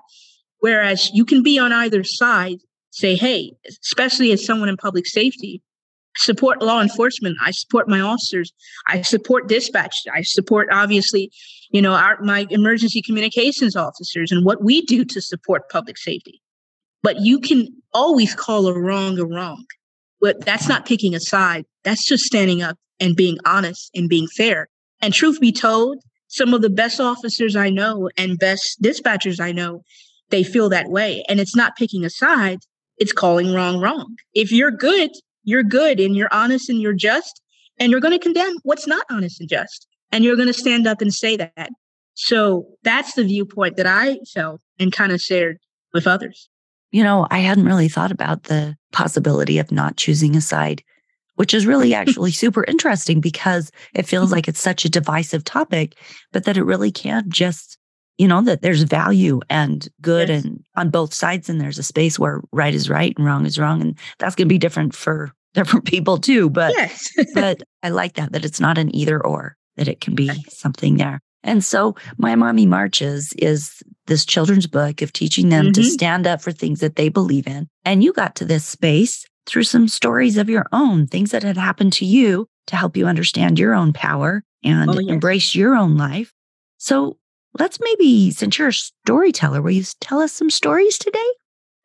Whereas 0.60 1.10
you 1.14 1.26
can 1.26 1.42
be 1.42 1.58
on 1.58 1.74
either 1.74 2.04
side, 2.04 2.60
say, 2.92 3.16
hey, 3.16 3.54
especially 3.82 4.32
as 4.32 4.46
someone 4.46 4.70
in 4.70 4.78
public 4.78 5.08
safety, 5.08 5.62
support 6.20 6.62
law 6.62 6.82
enforcement. 6.82 7.38
I 7.42 7.52
support 7.52 7.88
my 7.88 8.02
officers. 8.02 8.52
I 8.88 9.02
support 9.02 9.48
dispatch. 9.48 9.96
I 10.14 10.22
support, 10.22 10.68
obviously, 10.72 11.32
you 11.72 11.82
know, 11.82 11.94
our, 11.94 12.22
my 12.22 12.46
emergency 12.50 13.02
communications 13.02 13.76
officers 13.76 14.32
and 14.32 14.46
what 14.46 14.64
we 14.64 14.82
do 14.82 15.06
to 15.06 15.22
support 15.22 15.70
public 15.70 15.98
safety. 15.98 16.42
But 17.02 17.22
you 17.22 17.40
can 17.40 17.68
always 17.94 18.36
call 18.36 18.68
a 18.68 18.78
wrong 18.78 19.18
a 19.18 19.26
wrong. 19.26 19.66
But 20.20 20.46
that's 20.46 20.68
not 20.68 20.86
picking 20.86 21.16
a 21.16 21.20
side. 21.20 21.66
That's 21.84 22.06
just 22.06 22.26
standing 22.26 22.62
up 22.62 22.78
and 23.00 23.16
being 23.16 23.38
honest 23.46 23.90
and 23.96 24.10
being 24.10 24.28
fair. 24.28 24.68
And 25.02 25.14
truth 25.14 25.40
be 25.40 25.54
told, 25.54 26.00
some 26.28 26.54
of 26.54 26.62
the 26.62 26.70
best 26.70 27.00
officers 27.00 27.56
I 27.56 27.70
know 27.70 28.10
and 28.18 28.38
best 28.38 28.82
dispatchers 28.84 29.40
I 29.40 29.52
know, 29.52 29.82
they 30.30 30.44
feel 30.44 30.70
that 30.70 30.90
way. 30.90 31.24
And 31.30 31.40
it's 31.40 31.56
not 31.56 31.78
picking 31.78 32.04
a 32.04 32.10
side, 32.10 32.60
it's 32.98 33.14
calling 33.14 33.54
wrong 33.54 33.80
wrong. 33.80 34.18
If 34.34 34.52
you're 34.52 34.70
good, 34.70 35.12
you're 35.50 35.64
good 35.64 36.00
and 36.00 36.16
you're 36.16 36.30
honest 36.32 36.70
and 36.70 36.80
you're 36.80 36.94
just, 36.94 37.42
and 37.80 37.92
you're 37.92 38.02
going 38.02 38.18
to 38.18 38.24
condemn 38.24 38.56
what's 38.64 38.88
not 38.88 39.06
honest 39.10 39.40
and 39.40 39.50
just. 39.50 39.88
And 40.12 40.24
you're 40.24 40.36
going 40.36 40.48
to 40.48 40.54
stand 40.54 40.88
up 40.88 41.02
and 41.02 41.14
say 41.14 41.38
that. 41.38 41.70
So 42.14 42.66
that's 42.84 43.14
the 43.14 43.24
viewpoint 43.24 43.78
that 43.78 43.88
I 43.88 44.20
felt 44.34 44.62
and 44.78 44.92
kind 44.92 45.12
of 45.12 45.22
shared 45.22 45.58
with 45.94 46.06
others. 46.06 46.50
You 46.92 47.04
know, 47.04 47.28
I 47.32 47.40
hadn't 47.40 47.66
really 47.66 47.88
thought 47.88 48.12
about 48.12 48.44
the 48.44 48.76
possibility 48.92 49.60
of 49.60 49.72
not 49.72 49.98
choosing 49.98 50.36
a 50.36 50.42
side, 50.42 50.84
which 51.36 51.54
is 51.54 51.66
really 51.66 51.94
actually 51.96 52.32
super 52.32 52.66
interesting 52.66 53.22
because 53.22 53.72
it 53.94 54.06
feels 54.06 54.26
mm-hmm. 54.26 54.36
like 54.36 54.48
it's 54.48 54.60
such 54.60 54.86
a 54.86 54.90
divisive 54.90 55.44
topic, 55.44 55.96
but 56.32 56.44
that 56.46 56.58
it 56.58 56.64
really 56.64 56.92
can 56.92 57.24
just, 57.30 57.78
you 58.18 58.28
know, 58.28 58.42
that 58.42 58.62
there's 58.62 58.84
value 58.84 59.40
and 59.50 59.88
good 60.02 60.30
yes. 60.30 60.44
and 60.44 60.64
on 60.76 60.90
both 60.90 61.14
sides. 61.14 61.50
And 61.50 61.62
there's 61.62 61.80
a 61.80 61.84
space 61.84 62.20
where 62.20 62.42
right 62.52 62.74
is 62.74 62.90
right 62.90 63.14
and 63.18 63.26
wrong 63.26 63.46
is 63.46 63.60
wrong. 63.60 63.82
And 63.82 63.98
that's 64.18 64.36
going 64.36 64.48
to 64.48 64.54
be 64.54 64.58
different 64.58 64.94
for 64.94 65.32
different 65.54 65.86
people 65.86 66.18
too. 66.18 66.50
But, 66.50 66.74
yes. 66.74 67.12
but 67.34 67.64
I 67.84 67.90
like 67.90 68.14
that, 68.16 68.32
that 68.34 68.46
it's 68.46 68.60
not 68.60 68.78
an 68.78 68.94
either 68.96 69.24
or, 69.24 69.56
that 69.78 69.88
it 69.88 70.02
can 70.02 70.16
be 70.16 70.30
something 70.50 70.98
there. 70.98 71.20
And 71.44 71.64
so 71.64 71.96
My 72.18 72.36
Mommy 72.36 72.66
Marches 72.66 73.34
is 73.38 73.82
this 74.08 74.26
children's 74.26 74.68
book 74.68 75.02
of 75.02 75.14
teaching 75.14 75.50
them 75.50 75.66
mm-hmm. 75.66 75.82
to 75.82 75.84
stand 75.84 76.28
up 76.28 76.42
for 76.42 76.52
things 76.52 76.80
that 76.82 76.96
they 76.96 77.10
believe 77.10 77.48
in. 77.48 77.68
And 77.86 78.04
you 78.04 78.12
got 78.12 78.36
to 78.36 78.46
this 78.46 78.66
space 78.66 79.26
through 79.46 79.64
some 79.64 79.88
stories 79.88 80.38
of 80.38 80.50
your 80.50 80.66
own, 80.72 81.08
things 81.08 81.32
that 81.32 81.44
had 81.44 81.58
happened 81.58 81.94
to 81.94 82.06
you 82.06 82.48
to 82.68 82.76
help 82.76 82.98
you 82.98 83.08
understand 83.08 83.58
your 83.58 83.74
own 83.74 83.94
power 83.94 84.44
and 84.64 84.90
oh, 84.90 85.00
yes. 85.00 85.12
embrace 85.12 85.56
your 85.56 85.76
own 85.76 85.98
life. 85.98 86.34
So 86.78 87.18
let's 87.58 87.80
maybe, 87.80 88.32
since 88.32 88.58
you're 88.58 88.68
a 88.68 88.74
storyteller, 88.74 89.62
will 89.62 89.72
you 89.72 89.84
tell 90.02 90.20
us 90.20 90.34
some 90.34 90.50
stories 90.50 90.98
today? 90.98 91.20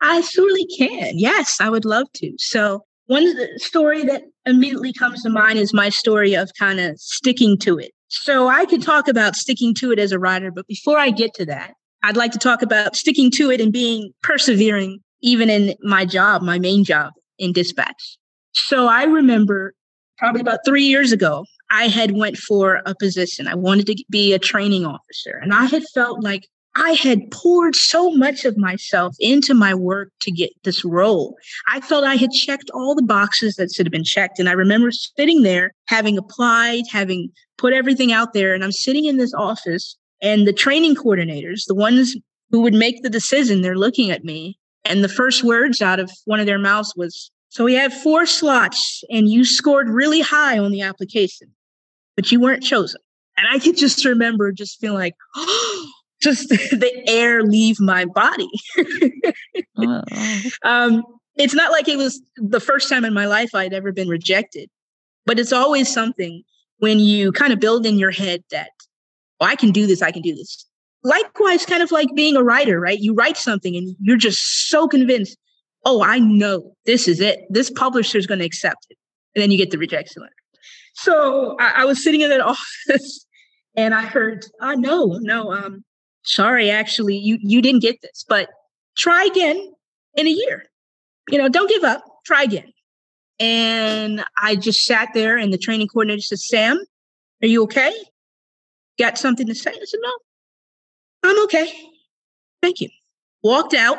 I 0.00 0.20
surely 0.20 0.66
can. 0.76 1.12
Yes, 1.18 1.58
I 1.60 1.70
would 1.70 1.84
love 1.84 2.06
to. 2.16 2.32
So 2.36 2.84
one 3.06 3.34
story 3.58 4.04
that 4.04 4.22
immediately 4.46 4.92
comes 4.92 5.22
to 5.22 5.30
mind 5.30 5.58
is 5.58 5.74
my 5.74 5.88
story 5.88 6.34
of 6.34 6.50
kind 6.58 6.80
of 6.80 6.98
sticking 6.98 7.58
to 7.58 7.78
it. 7.78 7.92
So 8.08 8.48
I 8.48 8.64
could 8.66 8.82
talk 8.82 9.08
about 9.08 9.36
sticking 9.36 9.74
to 9.74 9.92
it 9.92 9.98
as 9.98 10.12
a 10.12 10.18
writer, 10.18 10.50
but 10.50 10.66
before 10.66 10.98
I 10.98 11.10
get 11.10 11.34
to 11.34 11.46
that, 11.46 11.74
I'd 12.02 12.16
like 12.16 12.32
to 12.32 12.38
talk 12.38 12.62
about 12.62 12.96
sticking 12.96 13.30
to 13.32 13.50
it 13.50 13.60
and 13.60 13.72
being 13.72 14.12
persevering, 14.22 15.00
even 15.22 15.50
in 15.50 15.74
my 15.82 16.04
job, 16.04 16.42
my 16.42 16.58
main 16.58 16.84
job 16.84 17.12
in 17.38 17.52
dispatch. 17.52 18.18
So 18.52 18.86
I 18.86 19.04
remember 19.04 19.74
probably 20.18 20.40
about 20.40 20.60
three 20.64 20.84
years 20.84 21.12
ago, 21.12 21.44
I 21.70 21.88
had 21.88 22.12
went 22.12 22.36
for 22.36 22.82
a 22.86 22.94
position. 22.94 23.48
I 23.48 23.54
wanted 23.54 23.86
to 23.86 24.04
be 24.10 24.32
a 24.32 24.38
training 24.38 24.86
officer, 24.86 25.38
and 25.42 25.52
I 25.52 25.64
had 25.64 25.82
felt 25.94 26.22
like 26.22 26.46
I 26.76 26.92
had 26.92 27.30
poured 27.30 27.76
so 27.76 28.10
much 28.10 28.44
of 28.44 28.56
myself 28.58 29.14
into 29.20 29.54
my 29.54 29.74
work 29.74 30.10
to 30.22 30.32
get 30.32 30.50
this 30.64 30.84
role. 30.84 31.36
I 31.68 31.80
felt 31.80 32.04
I 32.04 32.16
had 32.16 32.32
checked 32.32 32.70
all 32.74 32.94
the 32.94 33.02
boxes 33.02 33.54
that 33.56 33.72
should 33.72 33.86
have 33.86 33.92
been 33.92 34.04
checked. 34.04 34.40
And 34.40 34.48
I 34.48 34.52
remember 34.52 34.90
sitting 34.90 35.42
there, 35.42 35.72
having 35.86 36.18
applied, 36.18 36.84
having 36.90 37.30
put 37.58 37.72
everything 37.72 38.12
out 38.12 38.32
there, 38.32 38.54
and 38.54 38.64
I'm 38.64 38.72
sitting 38.72 39.04
in 39.04 39.18
this 39.18 39.32
office, 39.34 39.96
and 40.20 40.48
the 40.48 40.52
training 40.52 40.96
coordinators, 40.96 41.66
the 41.66 41.74
ones 41.74 42.16
who 42.50 42.60
would 42.62 42.74
make 42.74 43.02
the 43.02 43.10
decision, 43.10 43.62
they're 43.62 43.76
looking 43.76 44.10
at 44.10 44.24
me. 44.24 44.58
And 44.84 45.02
the 45.02 45.08
first 45.08 45.44
words 45.44 45.80
out 45.80 46.00
of 46.00 46.10
one 46.24 46.40
of 46.40 46.46
their 46.46 46.58
mouths 46.58 46.92
was, 46.96 47.30
So 47.50 47.64
we 47.64 47.74
had 47.74 47.92
four 47.92 48.26
slots, 48.26 49.04
and 49.10 49.28
you 49.28 49.44
scored 49.44 49.88
really 49.88 50.20
high 50.20 50.58
on 50.58 50.72
the 50.72 50.82
application, 50.82 51.48
but 52.16 52.32
you 52.32 52.40
weren't 52.40 52.64
chosen. 52.64 53.00
And 53.36 53.46
I 53.50 53.58
could 53.58 53.76
just 53.76 54.04
remember 54.04 54.52
just 54.52 54.80
feeling 54.80 54.98
like, 54.98 55.14
oh, 55.36 55.93
just 56.24 56.48
the 56.48 57.02
air 57.06 57.42
leave 57.42 57.78
my 57.78 58.04
body. 58.04 58.50
oh. 59.78 60.02
um, 60.64 61.02
it's 61.36 61.54
not 61.54 61.70
like 61.70 61.88
it 61.88 61.98
was 61.98 62.20
the 62.36 62.60
first 62.60 62.88
time 62.88 63.04
in 63.04 63.12
my 63.12 63.26
life 63.26 63.54
I'd 63.54 63.72
ever 63.72 63.92
been 63.92 64.08
rejected, 64.08 64.68
but 65.26 65.38
it's 65.38 65.52
always 65.52 65.92
something 65.92 66.42
when 66.78 66.98
you 66.98 67.32
kind 67.32 67.52
of 67.52 67.60
build 67.60 67.86
in 67.86 67.98
your 67.98 68.10
head 68.10 68.42
that, 68.50 68.70
oh, 69.40 69.46
I 69.46 69.56
can 69.56 69.70
do 69.70 69.86
this, 69.86 70.02
I 70.02 70.10
can 70.10 70.22
do 70.22 70.34
this. 70.34 70.66
Likewise, 71.02 71.66
kind 71.66 71.82
of 71.82 71.92
like 71.92 72.08
being 72.14 72.36
a 72.36 72.42
writer, 72.42 72.80
right? 72.80 72.98
You 72.98 73.14
write 73.14 73.36
something 73.36 73.76
and 73.76 73.94
you're 74.00 74.16
just 74.16 74.68
so 74.68 74.88
convinced, 74.88 75.36
oh, 75.84 76.02
I 76.02 76.18
know 76.18 76.74
this 76.86 77.06
is 77.08 77.20
it. 77.20 77.40
This 77.50 77.70
publisher 77.70 78.16
is 78.16 78.26
going 78.26 78.40
to 78.40 78.46
accept 78.46 78.86
it. 78.90 78.96
And 79.34 79.42
then 79.42 79.50
you 79.50 79.58
get 79.58 79.70
the 79.70 79.78
rejection 79.78 80.22
letter. 80.22 80.34
So 80.94 81.56
I, 81.60 81.82
I 81.82 81.84
was 81.84 82.02
sitting 82.02 82.22
in 82.22 82.30
that 82.30 82.40
office 82.88 83.26
and 83.76 83.94
I 83.94 84.02
heard, 84.02 84.46
uh, 84.60 84.74
no, 84.76 85.18
no, 85.20 85.52
um, 85.52 85.84
sorry, 86.24 86.70
actually, 86.70 87.16
you 87.16 87.38
you 87.40 87.62
didn't 87.62 87.82
get 87.82 88.00
this, 88.02 88.24
but 88.28 88.48
try 88.96 89.24
again 89.24 89.72
in 90.16 90.26
a 90.26 90.30
year. 90.30 90.64
You 91.28 91.38
know, 91.38 91.48
don't 91.48 91.68
give 91.68 91.84
up. 91.84 92.02
Try 92.26 92.42
again. 92.42 92.72
And 93.40 94.24
I 94.40 94.56
just 94.56 94.84
sat 94.84 95.10
there, 95.14 95.36
and 95.36 95.52
the 95.52 95.58
training 95.58 95.88
coordinator 95.88 96.22
said, 96.22 96.40
"Sam, 96.40 96.78
are 97.42 97.48
you 97.48 97.62
okay? 97.64 97.92
Got 98.98 99.18
something 99.18 99.46
to 99.46 99.54
say?" 99.54 99.70
I 99.70 99.84
said, 99.84 100.00
"No, 100.02 100.12
I'm 101.24 101.44
okay. 101.44 101.72
Thank 102.62 102.80
you." 102.80 102.88
Walked 103.42 103.74
out, 103.74 103.98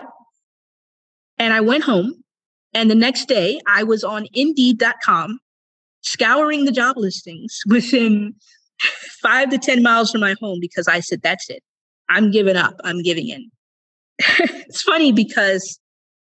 and 1.37 1.53
I 1.53 1.61
went 1.61 1.83
home. 1.83 2.23
And 2.73 2.91
the 2.91 2.95
next 2.95 3.29
day, 3.29 3.61
I 3.67 3.83
was 3.83 4.03
on 4.03 4.27
Indeed.com, 4.33 5.39
scouring 6.01 6.65
the 6.65 6.73
job 6.73 6.97
listings 6.97 7.61
within 7.67 8.35
five 9.21 9.49
to 9.49 9.57
10 9.57 9.81
miles 9.81 10.11
from 10.11 10.21
my 10.21 10.35
home 10.41 10.59
because 10.59 10.87
I 10.87 10.99
said, 10.99 11.21
that's 11.21 11.49
it. 11.49 11.63
I'm 12.09 12.31
giving 12.31 12.55
up. 12.55 12.79
I'm 12.83 13.01
giving 13.01 13.29
in. 13.29 13.51
it's 14.19 14.81
funny 14.81 15.11
because 15.11 15.79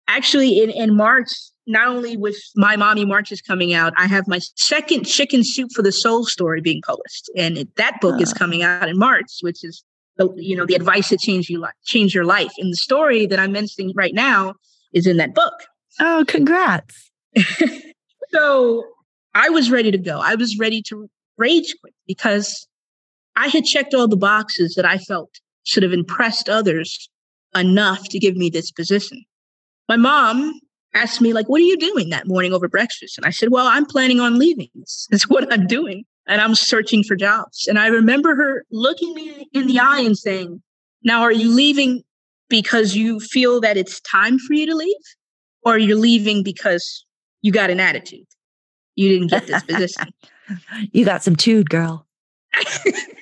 actually 0.07 0.59
in, 0.59 0.69
in 0.69 0.95
March, 0.95 1.29
not 1.67 1.87
only 1.87 2.17
with 2.17 2.37
My 2.55 2.75
Mommy 2.75 3.05
Marches 3.05 3.41
coming 3.41 3.73
out, 3.73 3.93
I 3.97 4.07
have 4.07 4.27
my 4.27 4.39
second 4.55 5.05
Chicken 5.05 5.43
Soup 5.43 5.69
for 5.73 5.81
the 5.81 5.91
Soul 5.91 6.25
story 6.25 6.61
being 6.61 6.81
published. 6.85 7.29
And 7.35 7.57
it, 7.57 7.75
that 7.75 8.01
book 8.01 8.15
uh. 8.15 8.23
is 8.23 8.33
coming 8.33 8.63
out 8.63 8.89
in 8.89 8.97
March, 8.97 9.29
which 9.41 9.63
is 9.63 9.83
the, 10.17 10.29
you 10.35 10.55
know, 10.55 10.65
the 10.65 10.75
advice 10.75 11.09
that 11.09 11.19
changed 11.19 11.49
you 11.49 11.65
change 11.85 12.13
your 12.13 12.25
life. 12.25 12.51
And 12.57 12.71
the 12.71 12.77
story 12.77 13.25
that 13.27 13.39
I'm 13.39 13.51
mentioning 13.51 13.93
right 13.95 14.13
now 14.13 14.55
is 14.93 15.07
in 15.07 15.17
that 15.17 15.33
book. 15.33 15.53
Oh, 15.99 16.25
congrats. 16.27 17.11
so 18.29 18.83
I 19.33 19.49
was 19.49 19.71
ready 19.71 19.91
to 19.91 19.97
go. 19.97 20.19
I 20.19 20.35
was 20.35 20.57
ready 20.57 20.81
to 20.83 21.09
rage 21.37 21.75
quit 21.81 21.93
because 22.07 22.67
I 23.35 23.47
had 23.47 23.65
checked 23.65 23.93
all 23.93 24.07
the 24.07 24.17
boxes 24.17 24.75
that 24.75 24.85
I 24.85 24.97
felt 24.97 25.31
should 25.63 25.83
have 25.83 25.93
impressed 25.93 26.49
others 26.49 27.09
enough 27.55 28.07
to 28.09 28.19
give 28.19 28.35
me 28.35 28.49
this 28.49 28.71
position. 28.71 29.23
My 29.87 29.97
mom 29.97 30.59
asked 30.93 31.21
me, 31.21 31.33
like, 31.33 31.47
what 31.49 31.61
are 31.61 31.65
you 31.65 31.77
doing 31.77 32.09
that 32.09 32.27
morning 32.27 32.53
over 32.53 32.67
breakfast? 32.67 33.17
And 33.17 33.25
I 33.25 33.29
said, 33.29 33.49
well, 33.49 33.67
I'm 33.67 33.85
planning 33.85 34.19
on 34.19 34.37
leaving. 34.39 34.69
This 34.75 35.07
is 35.11 35.27
what 35.27 35.51
I'm 35.51 35.67
doing. 35.67 36.05
And 36.27 36.39
I'm 36.39 36.55
searching 36.55 37.03
for 37.03 37.15
jobs. 37.15 37.67
And 37.67 37.79
I 37.79 37.87
remember 37.87 38.35
her 38.35 38.63
looking 38.71 39.13
me 39.13 39.49
in 39.53 39.67
the 39.67 39.79
eye 39.79 40.01
and 40.01 40.17
saying, 40.17 40.61
now, 41.03 41.21
are 41.21 41.31
you 41.31 41.53
leaving 41.53 42.03
because 42.47 42.95
you 42.95 43.19
feel 43.19 43.59
that 43.61 43.75
it's 43.75 43.99
time 44.01 44.37
for 44.37 44.53
you 44.53 44.65
to 44.67 44.75
leave? 44.75 44.95
Or 45.63 45.77
you're 45.77 45.97
leaving 45.97 46.43
because 46.43 47.05
you 47.41 47.51
got 47.51 47.69
an 47.69 47.79
attitude? 47.79 48.25
You 48.95 49.09
didn't 49.09 49.27
get 49.27 49.47
this 49.47 49.63
position. 49.63 50.13
you 50.91 51.05
got 51.05 51.23
some 51.23 51.35
tude, 51.35 51.69
girl. 51.69 52.05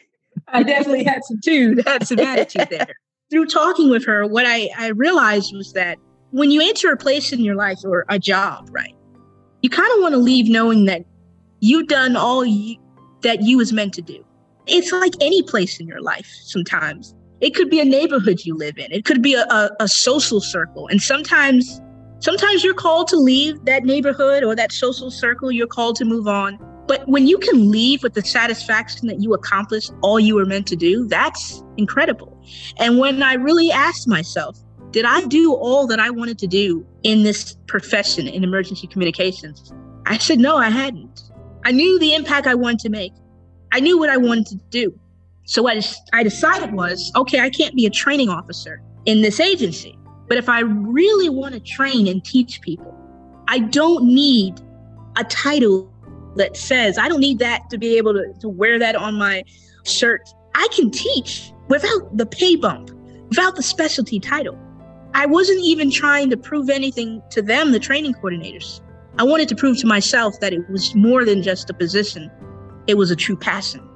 I 0.51 0.63
definitely 0.63 1.03
had 1.03 1.23
some 1.23 1.39
too, 1.43 1.81
had 1.87 2.07
some 2.07 2.19
attitude 2.19 2.67
there. 2.69 2.93
Through 3.31 3.45
talking 3.45 3.89
with 3.89 4.05
her, 4.05 4.25
what 4.25 4.45
I, 4.47 4.69
I 4.77 4.87
realized 4.87 5.53
was 5.55 5.73
that 5.73 5.99
when 6.31 6.49
you 6.49 6.61
enter 6.61 6.91
a 6.91 6.97
place 6.97 7.31
in 7.31 7.41
your 7.41 7.55
life 7.55 7.79
or 7.83 8.05
a 8.09 8.17
job, 8.17 8.67
right, 8.71 8.95
you 9.61 9.69
kind 9.69 9.91
of 9.95 10.01
want 10.01 10.13
to 10.13 10.17
leave 10.17 10.49
knowing 10.49 10.85
that 10.85 11.03
you've 11.59 11.87
done 11.87 12.15
all 12.15 12.43
you, 12.43 12.75
that 13.21 13.43
you 13.43 13.57
was 13.57 13.71
meant 13.71 13.93
to 13.95 14.01
do. 14.01 14.25
It's 14.65 14.91
like 14.91 15.13
any 15.21 15.43
place 15.43 15.79
in 15.79 15.87
your 15.87 16.01
life 16.01 16.27
sometimes. 16.43 17.13
It 17.41 17.55
could 17.55 17.69
be 17.69 17.79
a 17.79 17.85
neighborhood 17.85 18.41
you 18.43 18.55
live 18.55 18.77
in. 18.77 18.91
It 18.91 19.05
could 19.05 19.21
be 19.21 19.33
a, 19.33 19.43
a, 19.43 19.69
a 19.79 19.87
social 19.87 20.41
circle. 20.41 20.87
And 20.87 21.01
sometimes 21.01 21.81
sometimes 22.19 22.63
you're 22.63 22.73
called 22.73 23.07
to 23.09 23.17
leave 23.17 23.63
that 23.65 23.83
neighborhood 23.83 24.43
or 24.43 24.55
that 24.55 24.71
social 24.71 25.09
circle. 25.09 25.51
You're 25.51 25.67
called 25.67 25.95
to 25.97 26.05
move 26.05 26.27
on. 26.27 26.59
But 26.89 27.07
when 27.07 27.27
you 27.27 27.37
can 27.37 27.69
leave 27.69 28.01
with 28.01 28.15
the 28.15 28.23
satisfaction 28.23 29.07
that 29.09 29.21
you 29.21 29.35
accomplished 29.35 29.91
all 30.01 30.19
you 30.19 30.33
were 30.33 30.45
meant 30.47 30.65
to 30.69 30.75
do, 30.75 31.07
that's 31.07 31.63
incredible. 31.77 32.35
And 32.77 32.97
when 32.97 33.21
I 33.21 33.35
really 33.35 33.71
asked 33.71 34.07
myself, 34.07 34.57
did 34.89 35.05
I 35.05 35.23
do 35.27 35.53
all 35.53 35.85
that 35.85 35.99
I 35.99 36.09
wanted 36.09 36.39
to 36.39 36.47
do 36.47 36.83
in 37.03 37.21
this 37.21 37.55
profession 37.67 38.27
in 38.27 38.43
emergency 38.43 38.87
communications? 38.87 39.71
I 40.07 40.17
said, 40.17 40.39
no, 40.39 40.57
I 40.57 40.69
hadn't. 40.69 41.29
I 41.63 41.71
knew 41.71 41.99
the 41.99 42.15
impact 42.15 42.47
I 42.47 42.55
wanted 42.55 42.79
to 42.79 42.89
make. 42.89 43.13
I 43.71 43.81
knew 43.81 43.99
what 43.99 44.09
I 44.09 44.17
wanted 44.17 44.47
to 44.47 44.55
do. 44.71 44.99
So 45.45 45.61
what 45.61 45.95
I 46.11 46.23
decided 46.23 46.73
was, 46.73 47.11
okay, 47.15 47.41
I 47.41 47.51
can't 47.51 47.75
be 47.75 47.85
a 47.85 47.91
training 47.91 48.29
officer 48.29 48.81
in 49.05 49.21
this 49.21 49.39
agency. 49.39 49.95
But 50.27 50.39
if 50.39 50.49
I 50.49 50.61
really 50.61 51.29
want 51.29 51.53
to 51.53 51.59
train 51.59 52.07
and 52.07 52.25
teach 52.25 52.61
people, 52.61 52.97
I 53.47 53.59
don't 53.59 54.05
need 54.05 54.59
a 55.17 55.23
title 55.25 55.93
that 56.35 56.55
says, 56.55 56.97
I 56.97 57.07
don't 57.07 57.19
need 57.19 57.39
that 57.39 57.69
to 57.69 57.77
be 57.77 57.97
able 57.97 58.13
to, 58.13 58.33
to 58.39 58.49
wear 58.49 58.79
that 58.79 58.95
on 58.95 59.15
my 59.15 59.43
shirt 59.83 60.29
I 60.55 60.67
can 60.75 60.91
teach 60.91 61.53
without 61.67 62.17
the 62.17 62.25
pay 62.25 62.55
bump, 62.55 62.91
without 63.29 63.55
the 63.55 63.63
specialty 63.63 64.19
title. 64.19 64.57
I 65.13 65.25
wasn't 65.25 65.61
even 65.63 65.91
trying 65.91 66.29
to 66.29 66.37
prove 66.37 66.69
anything 66.69 67.21
to 67.31 67.41
them, 67.41 67.71
the 67.71 67.79
training 67.79 68.13
coordinators. 68.15 68.81
I 69.17 69.23
wanted 69.23 69.49
to 69.49 69.55
prove 69.55 69.77
to 69.79 69.87
myself 69.87 70.39
that 70.39 70.53
it 70.53 70.69
was 70.69 70.93
more 70.95 71.25
than 71.25 71.41
just 71.41 71.69
a 71.69 71.73
position, 71.73 72.31
it 72.87 72.95
was 72.95 73.11
a 73.11 73.15
true 73.15 73.35
passion. 73.35 73.87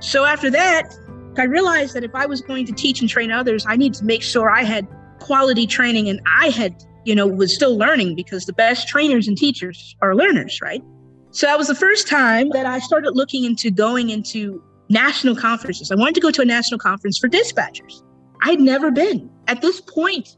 So 0.00 0.24
after 0.24 0.50
that, 0.50 0.94
I 1.36 1.44
realized 1.44 1.94
that 1.94 2.04
if 2.04 2.14
I 2.14 2.26
was 2.26 2.40
going 2.40 2.66
to 2.66 2.72
teach 2.72 3.00
and 3.00 3.08
train 3.08 3.30
others, 3.30 3.64
I 3.66 3.76
needed 3.76 3.98
to 3.98 4.04
make 4.04 4.22
sure 4.22 4.50
I 4.50 4.64
had 4.64 4.86
quality 5.20 5.66
training 5.66 6.08
and 6.08 6.20
I 6.26 6.48
had, 6.48 6.82
you 7.04 7.14
know, 7.14 7.26
was 7.26 7.54
still 7.54 7.76
learning 7.76 8.14
because 8.14 8.46
the 8.46 8.52
best 8.52 8.88
trainers 8.88 9.28
and 9.28 9.36
teachers 9.36 9.96
are 10.00 10.14
learners, 10.14 10.60
right? 10.62 10.82
So 11.30 11.46
that 11.46 11.58
was 11.58 11.68
the 11.68 11.74
first 11.74 12.08
time 12.08 12.50
that 12.50 12.66
I 12.66 12.78
started 12.78 13.12
looking 13.14 13.44
into 13.44 13.70
going 13.70 14.10
into 14.10 14.62
national 14.88 15.36
conferences. 15.36 15.90
I 15.90 15.94
wanted 15.94 16.14
to 16.14 16.20
go 16.20 16.30
to 16.30 16.42
a 16.42 16.44
national 16.44 16.78
conference 16.78 17.18
for 17.18 17.28
dispatchers. 17.28 18.02
I'd 18.42 18.60
never 18.60 18.90
been. 18.90 19.30
At 19.46 19.60
this 19.60 19.80
point, 19.80 20.36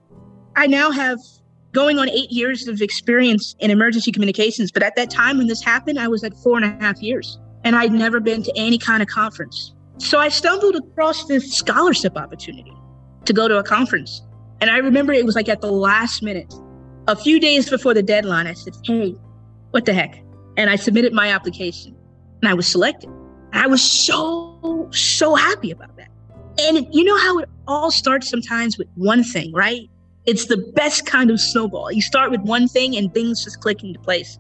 I 0.57 0.67
now 0.67 0.91
have 0.91 1.19
going 1.73 1.99
on 1.99 2.09
eight 2.09 2.31
years 2.31 2.67
of 2.67 2.81
experience 2.83 3.55
in 3.61 3.71
emergency 3.71 4.11
communications. 4.11 4.73
But 4.73 4.83
at 4.83 4.97
that 4.97 5.11
time 5.11 5.39
when 5.39 5.47
this 5.47 5.63
happened, 5.63 5.99
I 5.99 6.09
was 6.09 6.25
at 6.25 6.35
four 6.43 6.57
and 6.57 6.65
a 6.65 6.85
half 6.85 7.01
years 7.01 7.39
and 7.65 7.77
I'd 7.77 7.93
never 7.93 8.21
been 8.21 8.43
to 8.43 8.53
any 8.57 8.79
kind 8.79 9.03
of 9.03 9.09
conference. 9.09 9.75
So 9.99 10.19
I 10.19 10.29
stumbled 10.29 10.77
across 10.77 11.27
this 11.27 11.53
scholarship 11.53 12.17
opportunity 12.17 12.73
to 13.27 13.33
go 13.33 13.49
to 13.49 13.59
a 13.59 13.63
conference. 13.63 14.23
And 14.61 14.71
I 14.71 14.79
remember 14.79 15.13
it 15.13 15.25
was 15.25 15.37
like 15.37 15.49
at 15.49 15.61
the 15.61 15.71
last 15.71 16.23
minute, 16.23 16.53
a 17.07 17.17
few 17.17 17.39
days 17.39 17.69
before 17.69 17.95
the 17.95 18.03
deadline, 18.03 18.47
I 18.47 18.55
said, 18.55 18.75
Hey, 18.85 19.15
what 19.71 19.85
the 19.85 19.93
heck? 19.93 20.23
And 20.57 20.71
I 20.71 20.77
submitted 20.77 21.13
my 21.13 21.29
application 21.29 21.95
and 22.43 22.49
I 22.49 22.55
was 22.55 22.67
selected. 22.67 23.11
I 23.53 23.67
was 23.67 23.83
so, 23.83 24.89
so 24.93 25.35
happy 25.35 25.71
about 25.71 25.97
that. 25.97 26.09
And 26.59 26.87
you 26.93 27.05
know 27.05 27.19
how 27.19 27.39
it 27.39 27.49
all 27.67 27.91
starts 27.91 28.29
sometimes 28.29 28.77
with 28.79 28.89
one 28.95 29.25
thing, 29.25 29.53
right? 29.53 29.89
It's 30.27 30.47
the 30.47 30.59
best 30.75 31.07
kind 31.07 31.31
of 31.31 31.41
snowball. 31.41 31.91
You 31.91 32.03
start 32.03 32.31
with 32.31 32.41
one 32.43 32.69
thing 32.69 32.97
and 32.97 33.13
things 33.13 33.43
just 33.45 33.61
click 33.61 33.83
into 33.83 33.99
place. 34.01 34.39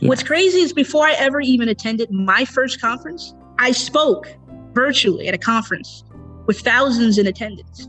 Yeah. 0.00 0.08
What's 0.08 0.22
crazy 0.22 0.60
is 0.60 0.72
before 0.72 1.06
I 1.06 1.12
ever 1.14 1.40
even 1.40 1.68
attended 1.68 2.10
my 2.10 2.44
first 2.44 2.80
conference, 2.80 3.34
I 3.58 3.72
spoke 3.72 4.28
virtually 4.72 5.28
at 5.28 5.34
a 5.34 5.38
conference 5.38 6.04
with 6.46 6.60
thousands 6.60 7.18
in 7.18 7.26
attendance. 7.26 7.88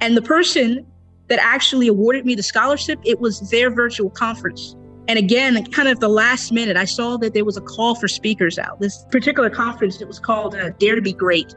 And 0.00 0.16
the 0.16 0.22
person 0.22 0.86
that 1.28 1.38
actually 1.40 1.86
awarded 1.86 2.26
me 2.26 2.34
the 2.34 2.42
scholarship, 2.42 2.98
it 3.04 3.20
was 3.20 3.50
their 3.50 3.70
virtual 3.70 4.10
conference. 4.10 4.74
And 5.08 5.18
again, 5.18 5.64
kind 5.66 5.88
of 5.88 6.00
the 6.00 6.08
last 6.08 6.52
minute, 6.52 6.76
I 6.76 6.84
saw 6.84 7.16
that 7.18 7.34
there 7.34 7.44
was 7.44 7.56
a 7.56 7.60
call 7.60 7.94
for 7.94 8.08
speakers 8.08 8.58
out. 8.58 8.80
This 8.80 9.04
particular 9.10 9.50
conference, 9.50 10.00
it 10.00 10.06
was 10.06 10.20
called 10.20 10.54
uh, 10.54 10.70
Dare 10.78 10.94
to 10.94 11.02
Be 11.02 11.12
Great. 11.12 11.54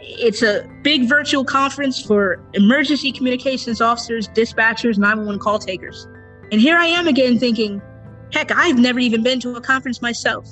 It's 0.00 0.42
a 0.42 0.68
big 0.82 1.08
virtual 1.08 1.44
conference 1.44 2.00
for 2.00 2.42
emergency 2.54 3.12
communications 3.12 3.80
officers, 3.80 4.28
dispatchers, 4.28 4.98
911 4.98 5.40
call 5.40 5.58
takers. 5.58 6.06
And 6.52 6.60
here 6.60 6.76
I 6.76 6.86
am 6.86 7.06
again 7.06 7.38
thinking, 7.38 7.80
heck, 8.32 8.50
I've 8.52 8.78
never 8.78 8.98
even 8.98 9.22
been 9.22 9.40
to 9.40 9.54
a 9.56 9.60
conference 9.60 10.02
myself. 10.02 10.46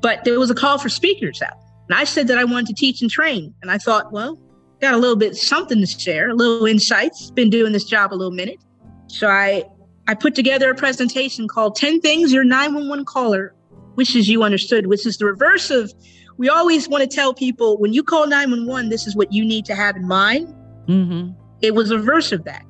But 0.00 0.24
there 0.24 0.38
was 0.38 0.50
a 0.50 0.54
call 0.54 0.78
for 0.78 0.88
speakers 0.88 1.42
out. 1.42 1.56
And 1.88 1.98
I 1.98 2.04
said 2.04 2.26
that 2.28 2.38
I 2.38 2.44
wanted 2.44 2.66
to 2.68 2.74
teach 2.74 3.02
and 3.02 3.10
train. 3.10 3.54
And 3.62 3.70
I 3.70 3.78
thought, 3.78 4.12
well, 4.12 4.38
got 4.80 4.94
a 4.94 4.96
little 4.96 5.16
bit 5.16 5.36
something 5.36 5.80
to 5.80 5.86
share, 5.86 6.30
a 6.30 6.34
little 6.34 6.66
insights. 6.66 7.30
Been 7.30 7.50
doing 7.50 7.72
this 7.72 7.84
job 7.84 8.12
a 8.12 8.16
little 8.16 8.32
minute. 8.32 8.62
So 9.08 9.28
I 9.28 9.64
I 10.08 10.14
put 10.14 10.34
together 10.34 10.70
a 10.70 10.74
presentation 10.74 11.48
called 11.48 11.76
10 11.76 12.00
Things 12.00 12.32
Your 12.32 12.44
911 12.44 13.04
Caller 13.04 13.54
Wishes 13.96 14.28
You 14.28 14.42
Understood, 14.42 14.86
which 14.86 15.06
is 15.06 15.18
the 15.18 15.26
reverse 15.26 15.70
of 15.70 15.92
we 16.38 16.48
always 16.48 16.88
want 16.88 17.08
to 17.08 17.14
tell 17.14 17.34
people 17.34 17.78
when 17.78 17.92
you 17.92 18.02
call 18.02 18.26
911, 18.26 18.90
this 18.90 19.06
is 19.06 19.14
what 19.14 19.32
you 19.32 19.44
need 19.44 19.64
to 19.66 19.74
have 19.74 19.96
in 19.96 20.08
mind. 20.08 20.48
Mm-hmm. 20.88 21.32
It 21.60 21.74
was 21.74 21.90
a 21.90 21.98
reverse 21.98 22.32
of 22.32 22.44
that. 22.44 22.64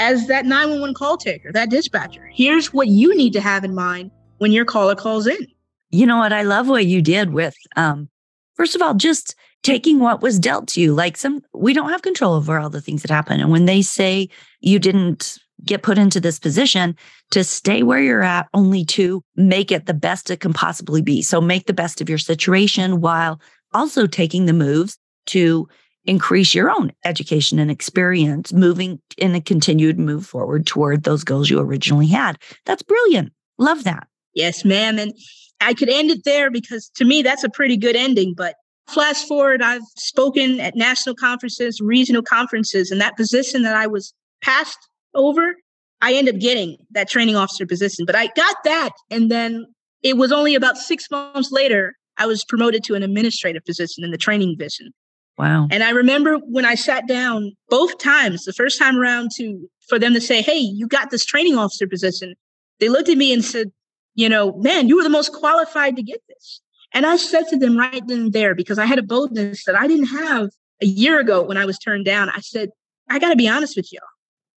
As 0.00 0.28
that 0.28 0.46
911 0.46 0.94
call 0.94 1.16
taker, 1.16 1.52
that 1.52 1.70
dispatcher, 1.70 2.30
here's 2.32 2.72
what 2.72 2.88
you 2.88 3.14
need 3.14 3.32
to 3.32 3.40
have 3.40 3.64
in 3.64 3.74
mind 3.74 4.10
when 4.38 4.52
your 4.52 4.64
caller 4.64 4.94
calls 4.94 5.26
in. 5.26 5.46
You 5.90 6.06
know 6.06 6.18
what? 6.18 6.32
I 6.32 6.42
love 6.42 6.68
what 6.68 6.86
you 6.86 7.02
did 7.02 7.32
with, 7.32 7.56
um, 7.76 8.08
first 8.54 8.76
of 8.76 8.82
all, 8.82 8.94
just 8.94 9.34
taking 9.62 9.98
what 9.98 10.22
was 10.22 10.38
dealt 10.38 10.68
to 10.68 10.80
you. 10.80 10.94
Like 10.94 11.16
some, 11.16 11.42
we 11.52 11.72
don't 11.72 11.90
have 11.90 12.02
control 12.02 12.34
over 12.34 12.58
all 12.58 12.70
the 12.70 12.80
things 12.80 13.02
that 13.02 13.10
happen. 13.10 13.40
And 13.40 13.50
when 13.50 13.64
they 13.64 13.82
say 13.82 14.28
you 14.60 14.78
didn't 14.78 15.38
get 15.64 15.82
put 15.82 15.98
into 15.98 16.20
this 16.20 16.38
position 16.38 16.96
to 17.30 17.44
stay 17.44 17.82
where 17.82 18.00
you're 18.00 18.22
at, 18.22 18.48
only 18.54 18.84
to 18.84 19.22
make 19.36 19.72
it 19.72 19.86
the 19.86 19.94
best 19.94 20.30
it 20.30 20.40
can 20.40 20.52
possibly 20.52 21.02
be. 21.02 21.22
So 21.22 21.40
make 21.40 21.66
the 21.66 21.72
best 21.72 22.00
of 22.00 22.08
your 22.08 22.18
situation 22.18 23.00
while 23.00 23.40
also 23.72 24.06
taking 24.06 24.46
the 24.46 24.52
moves 24.52 24.98
to 25.26 25.68
increase 26.04 26.54
your 26.54 26.70
own 26.70 26.90
education 27.04 27.58
and 27.58 27.70
experience, 27.70 28.52
moving 28.52 29.00
in 29.18 29.34
a 29.34 29.40
continued 29.40 29.98
move 29.98 30.26
forward 30.26 30.66
toward 30.66 31.04
those 31.04 31.22
goals 31.22 31.50
you 31.50 31.60
originally 31.60 32.06
had. 32.06 32.38
That's 32.64 32.82
brilliant. 32.82 33.32
Love 33.58 33.84
that. 33.84 34.08
Yes, 34.34 34.64
ma'am. 34.64 34.98
And 34.98 35.12
I 35.60 35.74
could 35.74 35.90
end 35.90 36.10
it 36.10 36.24
there 36.24 36.50
because 36.50 36.90
to 36.96 37.04
me, 37.04 37.22
that's 37.22 37.44
a 37.44 37.50
pretty 37.50 37.76
good 37.76 37.96
ending. 37.96 38.32
But 38.34 38.54
flash 38.86 39.22
forward, 39.24 39.60
I've 39.60 39.82
spoken 39.96 40.60
at 40.60 40.76
national 40.76 41.14
conferences, 41.16 41.80
regional 41.80 42.22
conferences, 42.22 42.90
and 42.90 43.00
that 43.00 43.16
position 43.16 43.62
that 43.62 43.76
I 43.76 43.86
was 43.86 44.14
passed 44.40 44.78
over, 45.18 45.54
I 46.00 46.14
ended 46.14 46.36
up 46.36 46.40
getting 46.40 46.76
that 46.92 47.08
training 47.08 47.36
officer 47.36 47.66
position. 47.66 48.04
But 48.06 48.16
I 48.16 48.28
got 48.28 48.56
that. 48.64 48.90
And 49.10 49.30
then 49.30 49.66
it 50.02 50.16
was 50.16 50.32
only 50.32 50.54
about 50.54 50.76
six 50.76 51.10
months 51.10 51.50
later, 51.50 51.94
I 52.16 52.26
was 52.26 52.44
promoted 52.44 52.84
to 52.84 52.94
an 52.94 53.02
administrative 53.02 53.64
position 53.64 54.04
in 54.04 54.10
the 54.10 54.18
training 54.18 54.56
division. 54.56 54.92
Wow. 55.36 55.68
And 55.70 55.84
I 55.84 55.90
remember 55.90 56.36
when 56.36 56.64
I 56.64 56.74
sat 56.74 57.06
down 57.06 57.52
both 57.68 57.98
times, 57.98 58.44
the 58.44 58.52
first 58.52 58.78
time 58.78 58.98
around 58.98 59.30
to 59.36 59.68
for 59.88 59.98
them 59.98 60.12
to 60.14 60.20
say, 60.20 60.42
Hey, 60.42 60.58
you 60.58 60.86
got 60.88 61.10
this 61.10 61.24
training 61.24 61.56
officer 61.56 61.86
position. 61.86 62.34
They 62.80 62.88
looked 62.88 63.08
at 63.08 63.16
me 63.16 63.32
and 63.32 63.44
said, 63.44 63.72
you 64.14 64.28
know, 64.28 64.52
man, 64.56 64.88
you 64.88 64.96
were 64.96 65.04
the 65.04 65.08
most 65.08 65.32
qualified 65.32 65.94
to 65.96 66.02
get 66.02 66.20
this. 66.28 66.60
And 66.92 67.06
I 67.06 67.16
said 67.16 67.44
to 67.50 67.56
them 67.56 67.76
right 67.76 68.02
then 68.06 68.20
and 68.20 68.32
there, 68.32 68.54
because 68.54 68.78
I 68.78 68.84
had 68.84 68.98
a 68.98 69.02
boldness 69.02 69.64
that 69.64 69.76
I 69.76 69.86
didn't 69.86 70.06
have 70.06 70.50
a 70.82 70.86
year 70.86 71.20
ago 71.20 71.42
when 71.42 71.56
I 71.56 71.64
was 71.64 71.78
turned 71.78 72.04
down. 72.04 72.30
I 72.30 72.40
said, 72.40 72.70
I 73.08 73.18
got 73.18 73.30
to 73.30 73.36
be 73.36 73.48
honest 73.48 73.76
with 73.76 73.92
y'all. 73.92 74.02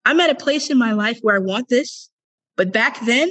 I'm 0.05 0.19
at 0.19 0.29
a 0.29 0.35
place 0.35 0.69
in 0.69 0.77
my 0.77 0.93
life 0.93 1.19
where 1.21 1.35
I 1.35 1.39
want 1.39 1.69
this. 1.69 2.09
But 2.57 2.73
back 2.73 3.03
then, 3.05 3.29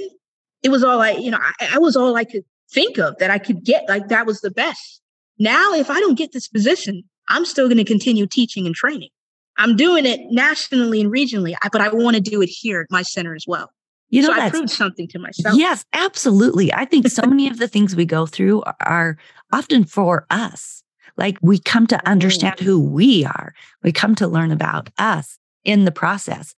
it 0.63 0.69
was 0.69 0.83
all 0.83 1.01
I, 1.01 1.11
you 1.11 1.31
know, 1.31 1.39
I, 1.39 1.75
I 1.75 1.77
was 1.79 1.95
all 1.95 2.15
I 2.15 2.23
could 2.23 2.43
think 2.71 2.97
of 2.97 3.17
that 3.19 3.29
I 3.29 3.37
could 3.37 3.63
get. 3.63 3.87
Like 3.87 4.07
that 4.09 4.25
was 4.25 4.41
the 4.41 4.51
best. 4.51 5.01
Now, 5.39 5.73
if 5.73 5.89
I 5.89 5.99
don't 5.99 6.17
get 6.17 6.31
this 6.33 6.47
position, 6.47 7.03
I'm 7.29 7.45
still 7.45 7.67
going 7.67 7.77
to 7.77 7.83
continue 7.83 8.27
teaching 8.27 8.65
and 8.65 8.75
training. 8.75 9.09
I'm 9.57 9.75
doing 9.75 10.05
it 10.05 10.19
nationally 10.29 11.01
and 11.01 11.11
regionally, 11.11 11.55
but 11.71 11.81
I 11.81 11.89
want 11.89 12.15
to 12.15 12.21
do 12.21 12.41
it 12.41 12.47
here 12.47 12.81
at 12.81 12.87
my 12.89 13.01
center 13.01 13.35
as 13.35 13.45
well. 13.47 13.71
You 14.09 14.23
know, 14.23 14.33
so 14.33 14.41
I 14.41 14.49
proved 14.49 14.69
something 14.69 15.07
to 15.09 15.19
myself. 15.19 15.55
Yes, 15.57 15.85
absolutely. 15.93 16.73
I 16.73 16.85
think 16.85 17.07
so 17.07 17.25
many 17.25 17.47
of 17.47 17.59
the 17.59 17.67
things 17.67 17.95
we 17.95 18.05
go 18.05 18.25
through 18.25 18.63
are 18.81 19.17
often 19.53 19.85
for 19.85 20.25
us. 20.29 20.83
Like 21.15 21.37
we 21.41 21.59
come 21.59 21.87
to 21.87 22.07
understand 22.09 22.59
who 22.59 22.79
we 22.79 23.25
are. 23.25 23.53
We 23.83 23.91
come 23.91 24.15
to 24.15 24.27
learn 24.27 24.51
about 24.51 24.89
us 24.97 25.37
in 25.63 25.85
the 25.85 25.91
process. 25.91 26.55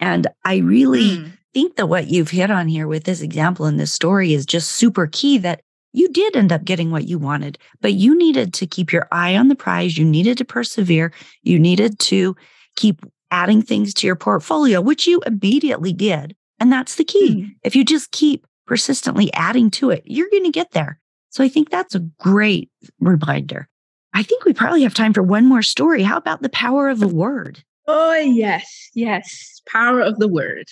And 0.00 0.26
I 0.44 0.56
really 0.56 1.18
mm. 1.18 1.32
think 1.54 1.76
that 1.76 1.86
what 1.86 2.08
you've 2.08 2.30
hit 2.30 2.50
on 2.50 2.68
here 2.68 2.88
with 2.88 3.04
this 3.04 3.20
example 3.20 3.66
and 3.66 3.78
this 3.78 3.92
story 3.92 4.32
is 4.32 4.46
just 4.46 4.72
super 4.72 5.06
key 5.06 5.38
that 5.38 5.62
you 5.92 6.08
did 6.08 6.36
end 6.36 6.52
up 6.52 6.64
getting 6.64 6.90
what 6.90 7.08
you 7.08 7.18
wanted, 7.18 7.58
but 7.80 7.92
you 7.92 8.16
needed 8.16 8.54
to 8.54 8.66
keep 8.66 8.92
your 8.92 9.08
eye 9.12 9.36
on 9.36 9.48
the 9.48 9.56
prize. 9.56 9.98
You 9.98 10.04
needed 10.04 10.38
to 10.38 10.44
persevere. 10.44 11.12
You 11.42 11.58
needed 11.58 11.98
to 12.00 12.36
keep 12.76 13.04
adding 13.30 13.62
things 13.62 13.92
to 13.94 14.06
your 14.06 14.16
portfolio, 14.16 14.80
which 14.80 15.06
you 15.06 15.20
immediately 15.26 15.92
did. 15.92 16.36
And 16.58 16.72
that's 16.72 16.96
the 16.96 17.04
key. 17.04 17.42
Mm. 17.42 17.50
If 17.62 17.74
you 17.74 17.84
just 17.84 18.12
keep 18.12 18.46
persistently 18.66 19.32
adding 19.34 19.70
to 19.72 19.90
it, 19.90 20.02
you're 20.04 20.30
going 20.30 20.44
to 20.44 20.50
get 20.50 20.70
there. 20.72 21.00
So 21.30 21.42
I 21.42 21.48
think 21.48 21.70
that's 21.70 21.94
a 21.94 22.00
great 22.18 22.70
reminder. 23.00 23.68
I 24.12 24.22
think 24.22 24.44
we 24.44 24.52
probably 24.52 24.82
have 24.82 24.94
time 24.94 25.12
for 25.12 25.22
one 25.22 25.46
more 25.46 25.62
story. 25.62 26.02
How 26.02 26.16
about 26.16 26.42
the 26.42 26.48
power 26.48 26.88
of 26.88 26.98
the 26.98 27.08
word? 27.08 27.62
Oh, 27.86 28.14
yes, 28.14 28.90
yes. 28.94 29.59
Power 29.72 30.00
of 30.00 30.18
the 30.18 30.28
word. 30.28 30.66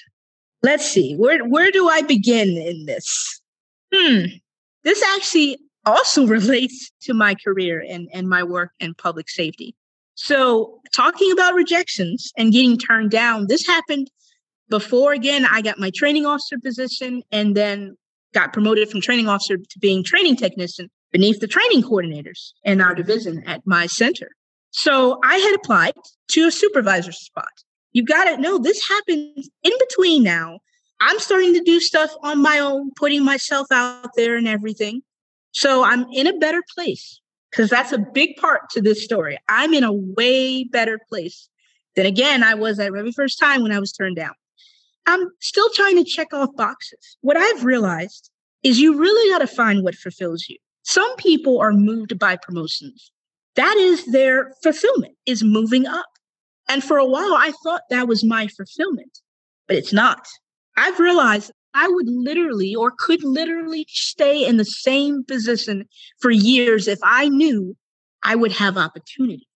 Let's 0.63 0.85
see. 0.85 1.15
Where 1.15 1.45
where 1.45 1.71
do 1.71 1.89
I 1.89 2.03
begin 2.03 2.49
in 2.57 2.87
this? 2.87 3.41
Hmm. 3.95 4.25
This 4.85 5.03
actually 5.15 5.59
also 5.87 6.27
relates 6.39 6.91
to 7.03 7.15
my 7.15 7.35
career 7.35 7.85
and, 7.89 8.09
and 8.13 8.29
my 8.29 8.43
work 8.43 8.73
in 8.81 8.95
public 8.95 9.29
safety. 9.29 9.75
So, 10.15 10.81
talking 10.93 11.31
about 11.31 11.55
rejections 11.55 12.33
and 12.37 12.53
getting 12.53 12.77
turned 12.77 13.13
down, 13.13 13.47
this 13.47 13.67
happened 13.67 14.11
before 14.69 15.13
again 15.13 15.47
I 15.47 15.63
got 15.63 15.79
my 15.79 15.91
training 15.95 16.27
officer 16.27 16.59
position 16.59 17.23
and 17.31 17.57
then 17.57 17.97
got 18.35 18.53
promoted 18.53 18.91
from 18.91 19.01
training 19.01 19.29
officer 19.29 19.57
to 19.57 19.79
being 19.79 20.05
training 20.05 20.37
technician 20.37 20.91
beneath 21.13 21.41
the 21.41 21.47
training 21.47 21.83
coordinators 21.83 22.53
in 22.65 22.81
our 22.81 22.95
division 22.95 23.43
at 23.47 23.63
my 23.67 23.87
center. 23.87 24.31
So 24.71 25.19
I 25.25 25.37
had 25.37 25.55
applied 25.55 25.95
to 26.33 26.47
a 26.47 26.51
supervisor 26.51 27.13
spot. 27.13 27.49
You 27.93 28.05
got 28.05 28.25
to 28.25 28.41
know 28.41 28.59
this 28.59 28.87
happens 28.87 29.49
in 29.63 29.73
between 29.79 30.23
now. 30.23 30.61
I'm 31.01 31.19
starting 31.19 31.55
to 31.55 31.63
do 31.63 31.81
stuff 31.81 32.11
on 32.23 32.43
my 32.43 32.59
own, 32.59 32.91
putting 32.97 33.25
myself 33.25 33.67
out 33.71 34.11
there 34.17 34.37
and 34.37 34.49
everything. 34.49 35.03
So 35.53 35.85
I'm 35.85 36.07
in 36.13 36.27
a 36.27 36.37
better 36.39 36.63
place. 36.75 37.21
because 37.51 37.71
that's 37.71 37.93
a 37.93 37.99
big 37.99 38.37
part 38.37 38.69
to 38.71 38.81
this 38.81 39.03
story. 39.03 39.39
I'm 39.49 39.75
in 39.75 39.85
a 39.85 39.93
way 39.93 40.65
better 40.65 40.99
place 41.09 41.49
than 41.97 42.07
again 42.07 42.43
I 42.43 42.55
was 42.55 42.79
at 42.79 42.87
every 42.95 43.13
first 43.13 43.39
time 43.39 43.63
when 43.63 43.73
I 43.73 43.81
was 43.81 43.93
turned 43.93 44.17
down. 44.17 44.35
I'm 45.07 45.31
still 45.41 45.69
trying 45.71 45.97
to 45.97 46.05
check 46.05 46.33
off 46.33 46.55
boxes. 46.57 47.17
What 47.23 47.37
I've 47.37 47.65
realized 47.65 48.31
is 48.63 48.79
you 48.79 48.99
really 48.99 49.33
got 49.33 49.39
to 49.39 49.47
find 49.47 49.83
what 49.83 49.95
fulfills 49.95 50.47
you. 50.49 50.57
Some 50.83 51.17
people 51.17 51.59
are 51.61 51.73
moved 51.73 52.19
by 52.19 52.37
promotions. 52.37 53.11
That 53.57 53.77
is 53.77 54.05
their 54.07 54.53
fulfillment, 54.63 55.15
is 55.27 55.43
moving 55.43 55.87
up. 55.87 56.07
And 56.69 56.85
for 56.85 56.99
a 56.99 57.07
while, 57.07 57.35
I 57.35 57.53
thought 57.63 57.83
that 57.91 58.09
was 58.09 58.23
my 58.23 58.47
fulfillment, 58.47 59.21
but 59.67 59.77
it's 59.77 59.93
not. 59.93 60.27
I've 60.77 61.01
realized 61.01 61.51
I 61.75 61.89
would 61.89 62.09
literally 62.09 62.75
or 62.75 62.93
could 62.97 63.25
literally 63.25 63.87
stay 63.89 64.47
in 64.47 64.57
the 64.57 64.65
same 64.65 65.25
position 65.25 65.89
for 66.21 66.31
years 66.31 66.89
if 66.89 66.99
I 67.03 67.29
knew 67.29 67.77
I 68.23 68.35
would 68.35 68.53
have 68.53 68.77
opportunities. 68.77 69.47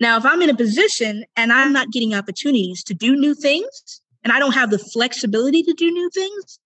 Now, 0.00 0.16
if 0.16 0.24
I'm 0.24 0.42
in 0.42 0.50
a 0.50 0.56
position 0.56 1.24
and 1.36 1.52
I'm 1.52 1.72
not 1.72 1.90
getting 1.90 2.14
opportunities 2.14 2.84
to 2.84 2.94
do 2.94 3.16
new 3.16 3.34
things 3.34 4.00
and 4.22 4.32
I 4.32 4.38
don't 4.38 4.54
have 4.54 4.70
the 4.70 4.78
flexibility 4.78 5.62
to 5.62 5.72
do 5.72 5.90
new 5.90 6.10
things, 6.10 6.58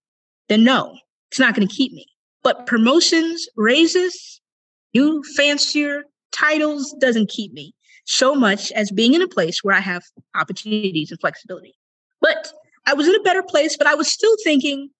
then 0.48 0.64
no, 0.64 0.98
it's 1.30 1.38
not 1.38 1.54
going 1.54 1.66
to 1.66 1.74
keep 1.74 1.92
me. 1.92 2.06
But 2.42 2.66
promotions, 2.66 3.46
raises, 3.56 4.40
new 4.94 5.22
fancier 5.36 6.04
titles 6.32 6.94
doesn't 7.00 7.30
keep 7.30 7.52
me 7.52 7.74
so 8.04 8.34
much 8.34 8.72
as 8.72 8.90
being 8.90 9.14
in 9.14 9.22
a 9.22 9.28
place 9.28 9.62
where 9.62 9.74
I 9.74 9.80
have 9.80 10.02
opportunities 10.34 11.10
and 11.10 11.20
flexibility. 11.20 11.74
But 12.20 12.52
I 12.86 12.94
was 12.94 13.08
in 13.08 13.14
a 13.14 13.22
better 13.22 13.42
place, 13.42 13.76
but 13.76 13.86
I 13.86 13.94
was 13.94 14.12
still 14.12 14.34
thinking, 14.44 14.90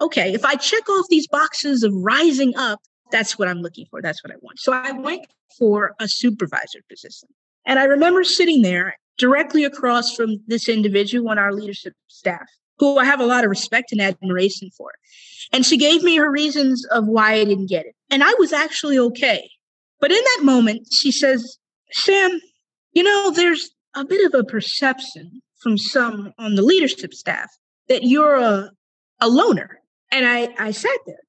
okay, 0.00 0.32
if 0.32 0.44
I 0.44 0.54
check 0.54 0.88
off 0.88 1.06
these 1.08 1.26
boxes 1.26 1.82
of 1.82 1.92
rising 1.94 2.56
up, 2.56 2.80
that's 3.10 3.38
what 3.38 3.48
I'm 3.48 3.58
looking 3.60 3.86
for. 3.90 4.00
That's 4.00 4.22
what 4.24 4.32
I 4.32 4.36
want. 4.40 4.58
So 4.58 4.72
I 4.72 4.92
went 4.92 5.26
for 5.58 5.94
a 6.00 6.08
supervisor 6.08 6.80
position. 6.88 7.28
And 7.66 7.78
I 7.78 7.84
remember 7.84 8.24
sitting 8.24 8.62
there 8.62 8.96
directly 9.18 9.64
across 9.64 10.14
from 10.14 10.38
this 10.46 10.68
individual 10.68 11.28
on 11.28 11.38
our 11.38 11.52
leadership 11.52 11.94
staff, 12.08 12.48
who 12.78 12.98
I 12.98 13.04
have 13.04 13.20
a 13.20 13.26
lot 13.26 13.44
of 13.44 13.50
respect 13.50 13.92
and 13.92 14.00
admiration 14.00 14.70
for. 14.76 14.90
And 15.52 15.66
she 15.66 15.76
gave 15.76 16.02
me 16.02 16.16
her 16.16 16.30
reasons 16.30 16.84
of 16.86 17.06
why 17.06 17.34
I 17.34 17.44
didn't 17.44 17.68
get 17.68 17.86
it. 17.86 17.94
And 18.10 18.24
I 18.24 18.34
was 18.38 18.52
actually 18.52 18.98
okay. 18.98 19.48
But 20.00 20.10
in 20.10 20.22
that 20.24 20.40
moment, 20.42 20.88
she 20.92 21.12
says, 21.12 21.58
Sam, 21.92 22.40
you 22.92 23.02
know, 23.02 23.30
there's 23.30 23.70
a 23.94 24.04
bit 24.04 24.24
of 24.26 24.38
a 24.38 24.44
perception 24.44 25.42
from 25.62 25.78
some 25.78 26.32
on 26.38 26.54
the 26.54 26.62
leadership 26.62 27.14
staff 27.14 27.48
that 27.88 28.04
you're 28.04 28.36
a, 28.36 28.70
a 29.20 29.28
loner. 29.28 29.80
And 30.10 30.26
I, 30.26 30.54
I 30.58 30.70
sat 30.72 30.98
there. 31.06 31.20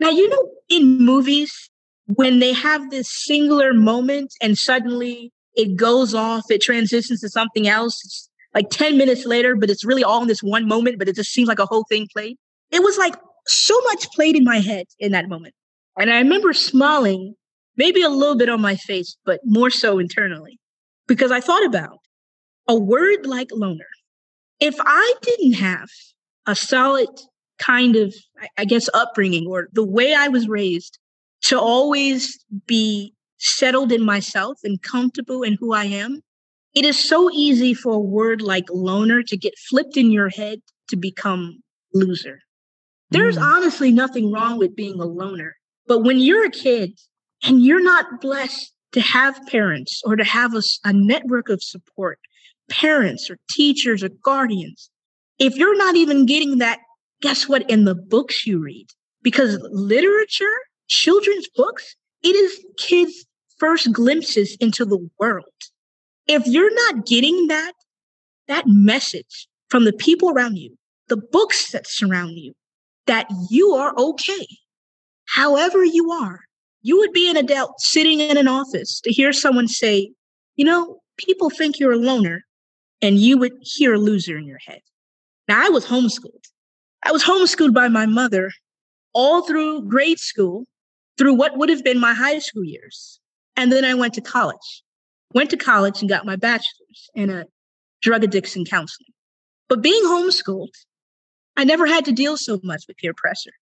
Now, 0.00 0.10
you 0.10 0.28
know, 0.28 0.50
in 0.68 0.98
movies, 0.98 1.70
when 2.06 2.40
they 2.40 2.52
have 2.52 2.90
this 2.90 3.08
singular 3.08 3.72
moment 3.72 4.32
and 4.42 4.58
suddenly 4.58 5.32
it 5.54 5.76
goes 5.76 6.14
off, 6.14 6.44
it 6.50 6.60
transitions 6.60 7.20
to 7.20 7.28
something 7.28 7.68
else. 7.68 8.00
It's 8.04 8.30
like 8.54 8.70
10 8.70 8.98
minutes 8.98 9.24
later, 9.24 9.54
but 9.56 9.70
it's 9.70 9.84
really 9.84 10.04
all 10.04 10.22
in 10.22 10.28
this 10.28 10.42
one 10.42 10.66
moment, 10.66 10.98
but 10.98 11.08
it 11.08 11.16
just 11.16 11.30
seems 11.30 11.48
like 11.48 11.58
a 11.58 11.66
whole 11.66 11.84
thing 11.88 12.08
played. 12.12 12.36
It 12.70 12.82
was 12.82 12.98
like 12.98 13.14
so 13.46 13.78
much 13.82 14.10
played 14.12 14.36
in 14.36 14.44
my 14.44 14.58
head 14.58 14.86
in 14.98 15.12
that 15.12 15.28
moment. 15.28 15.54
And 15.98 16.10
I 16.10 16.18
remember 16.18 16.52
smiling, 16.52 17.34
maybe 17.76 18.02
a 18.02 18.08
little 18.08 18.36
bit 18.36 18.48
on 18.48 18.60
my 18.60 18.74
face, 18.74 19.16
but 19.24 19.40
more 19.44 19.70
so 19.70 19.98
internally, 19.98 20.58
because 21.06 21.30
I 21.30 21.40
thought 21.40 21.64
about 21.64 21.98
a 22.68 22.78
word 22.78 23.26
like 23.26 23.50
loner. 23.52 23.84
If 24.60 24.76
I 24.80 25.14
didn't 25.22 25.54
have 25.54 25.88
a 26.46 26.54
solid 26.54 27.08
kind 27.58 27.96
of, 27.96 28.14
I 28.58 28.64
guess, 28.64 28.88
upbringing 28.94 29.46
or 29.46 29.68
the 29.72 29.84
way 29.84 30.14
I 30.14 30.28
was 30.28 30.48
raised 30.48 30.98
to 31.42 31.58
always 31.58 32.44
be 32.66 33.14
settled 33.38 33.92
in 33.92 34.02
myself 34.02 34.58
and 34.64 34.80
comfortable 34.82 35.42
in 35.42 35.56
who 35.60 35.72
I 35.72 35.84
am, 35.84 36.20
it 36.74 36.84
is 36.84 37.08
so 37.08 37.30
easy 37.32 37.74
for 37.74 37.94
a 37.94 38.00
word 38.00 38.42
like 38.42 38.64
loner 38.70 39.22
to 39.22 39.36
get 39.36 39.54
flipped 39.68 39.96
in 39.96 40.10
your 40.10 40.28
head 40.28 40.60
to 40.88 40.96
become 40.96 41.62
loser. 41.92 42.40
There's 43.10 43.36
mm. 43.36 43.42
honestly 43.42 43.92
nothing 43.92 44.32
wrong 44.32 44.58
with 44.58 44.74
being 44.74 45.00
a 45.00 45.04
loner. 45.04 45.54
But 45.86 46.00
when 46.00 46.18
you're 46.18 46.46
a 46.46 46.50
kid 46.50 46.98
and 47.44 47.62
you're 47.62 47.82
not 47.82 48.20
blessed 48.20 48.73
to 48.94 49.00
have 49.00 49.38
parents 49.48 50.00
or 50.04 50.14
to 50.14 50.24
have 50.24 50.54
a, 50.54 50.62
a 50.84 50.92
network 50.92 51.48
of 51.48 51.62
support, 51.62 52.18
parents 52.70 53.28
or 53.28 53.36
teachers 53.50 54.02
or 54.02 54.08
guardians, 54.22 54.88
if 55.38 55.56
you're 55.56 55.76
not 55.76 55.96
even 55.96 56.26
getting 56.26 56.58
that, 56.58 56.78
guess 57.20 57.48
what? 57.48 57.68
In 57.68 57.84
the 57.84 57.96
books 57.96 58.46
you 58.46 58.62
read, 58.62 58.86
because 59.22 59.58
literature, 59.72 60.54
children's 60.86 61.48
books, 61.56 61.96
it 62.22 62.36
is 62.36 62.64
kids' 62.78 63.26
first 63.58 63.92
glimpses 63.92 64.56
into 64.60 64.84
the 64.84 65.08
world. 65.18 65.44
If 66.28 66.46
you're 66.46 66.74
not 66.86 67.04
getting 67.04 67.48
that, 67.48 67.72
that 68.46 68.64
message 68.66 69.48
from 69.68 69.84
the 69.84 69.92
people 69.92 70.30
around 70.30 70.56
you, 70.56 70.76
the 71.08 71.16
books 71.16 71.72
that 71.72 71.88
surround 71.88 72.36
you, 72.36 72.52
that 73.06 73.26
you 73.50 73.72
are 73.72 73.92
okay, 73.98 74.46
however 75.26 75.84
you 75.84 76.12
are, 76.12 76.40
you 76.84 76.98
would 76.98 77.12
be 77.12 77.30
an 77.30 77.36
adult 77.36 77.80
sitting 77.80 78.20
in 78.20 78.36
an 78.36 78.46
office 78.46 79.00
to 79.00 79.10
hear 79.10 79.32
someone 79.32 79.66
say, 79.66 80.12
you 80.56 80.66
know, 80.66 81.00
people 81.16 81.48
think 81.48 81.80
you're 81.80 81.94
a 81.94 81.96
loner, 81.96 82.44
and 83.00 83.18
you 83.18 83.38
would 83.38 83.52
hear 83.62 83.94
a 83.94 83.98
loser 83.98 84.36
in 84.36 84.46
your 84.46 84.58
head. 84.64 84.80
Now, 85.48 85.64
I 85.64 85.70
was 85.70 85.86
homeschooled. 85.86 86.44
I 87.02 87.10
was 87.10 87.24
homeschooled 87.24 87.72
by 87.72 87.88
my 87.88 88.04
mother 88.04 88.52
all 89.14 89.46
through 89.46 89.88
grade 89.88 90.18
school, 90.18 90.66
through 91.16 91.34
what 91.34 91.56
would 91.56 91.70
have 91.70 91.82
been 91.82 91.98
my 91.98 92.12
high 92.12 92.38
school 92.38 92.64
years. 92.64 93.18
And 93.56 93.72
then 93.72 93.84
I 93.84 93.94
went 93.94 94.12
to 94.14 94.20
college. 94.20 94.82
Went 95.32 95.50
to 95.50 95.56
college 95.56 96.00
and 96.00 96.08
got 96.08 96.26
my 96.26 96.36
bachelor's 96.36 97.10
in 97.14 97.30
a 97.30 97.46
drug 98.02 98.24
addiction 98.24 98.66
counseling. 98.66 99.12
But 99.70 99.80
being 99.80 100.02
homeschooled, 100.04 100.74
I 101.56 101.64
never 101.64 101.86
had 101.86 102.04
to 102.04 102.12
deal 102.12 102.36
so 102.36 102.60
much 102.62 102.84
with 102.86 102.98
peer 102.98 103.14
pressure. 103.16 103.52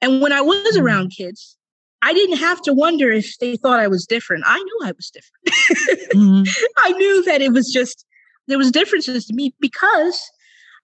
And 0.00 0.22
when 0.22 0.32
I 0.32 0.40
was 0.40 0.76
mm. 0.76 0.80
around 0.80 1.12
kids, 1.16 1.58
I 2.02 2.12
didn't 2.12 2.38
have 2.38 2.60
to 2.62 2.74
wonder 2.74 3.10
if 3.10 3.38
they 3.38 3.56
thought 3.56 3.80
I 3.80 3.88
was 3.88 4.06
different. 4.06 4.44
I 4.46 4.58
knew 4.58 4.78
I 4.84 4.92
was 4.92 5.10
different. 5.10 6.12
mm-hmm. 6.14 6.64
I 6.78 6.92
knew 6.92 7.22
that 7.24 7.40
it 7.40 7.52
was 7.52 7.72
just, 7.72 8.04
there 8.48 8.58
was 8.58 8.72
differences 8.72 9.26
to 9.26 9.34
me 9.34 9.54
because 9.60 10.20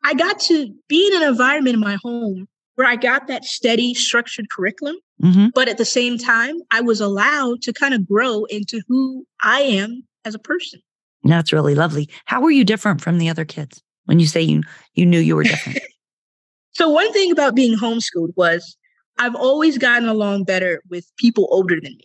I 0.04 0.14
got 0.14 0.38
to 0.40 0.72
be 0.88 1.09
in 1.09 1.22
an 1.22 1.28
environment 1.28 1.74
in 1.74 1.81
my 1.81 1.98
home 2.02 2.46
where 2.76 2.87
I 2.87 2.94
got 2.94 3.26
that 3.26 3.44
steady, 3.44 3.94
structured 3.94 4.46
curriculum. 4.50 4.96
Mm-hmm. 5.20 5.48
But 5.54 5.68
at 5.68 5.78
the 5.78 5.85
same 5.85 6.16
time, 6.16 6.54
I 6.70 6.81
was 6.81 7.00
allowed 7.00 7.62
to 7.62 7.72
kind 7.72 7.92
of 7.92 8.07
grow 8.07 8.44
into 8.44 8.81
who 8.87 9.26
I 9.42 9.62
am 9.62 10.04
as 10.24 10.37
a 10.37 10.38
person. 10.38 10.81
That's 11.24 11.52
really 11.52 11.74
lovely. 11.74 12.09
How 12.26 12.40
were 12.40 12.52
you 12.52 12.64
different 12.64 13.00
from 13.00 13.18
the 13.18 13.28
other 13.28 13.44
kids 13.44 13.83
when 14.04 14.20
you 14.20 14.26
say 14.26 14.40
you 14.40 14.62
you 14.94 15.04
knew 15.04 15.18
you 15.18 15.35
were 15.35 15.42
different? 15.42 15.81
so 16.72 16.88
one 16.88 17.12
thing 17.12 17.33
about 17.33 17.57
being 17.57 17.76
homeschooled 17.76 18.33
was 18.37 18.76
I've 19.18 19.35
always 19.35 19.78
gotten 19.78 20.09
along 20.09 20.44
better 20.44 20.83
with 20.88 21.11
people 21.18 21.48
older 21.50 21.81
than 21.81 21.96
me. 21.96 22.04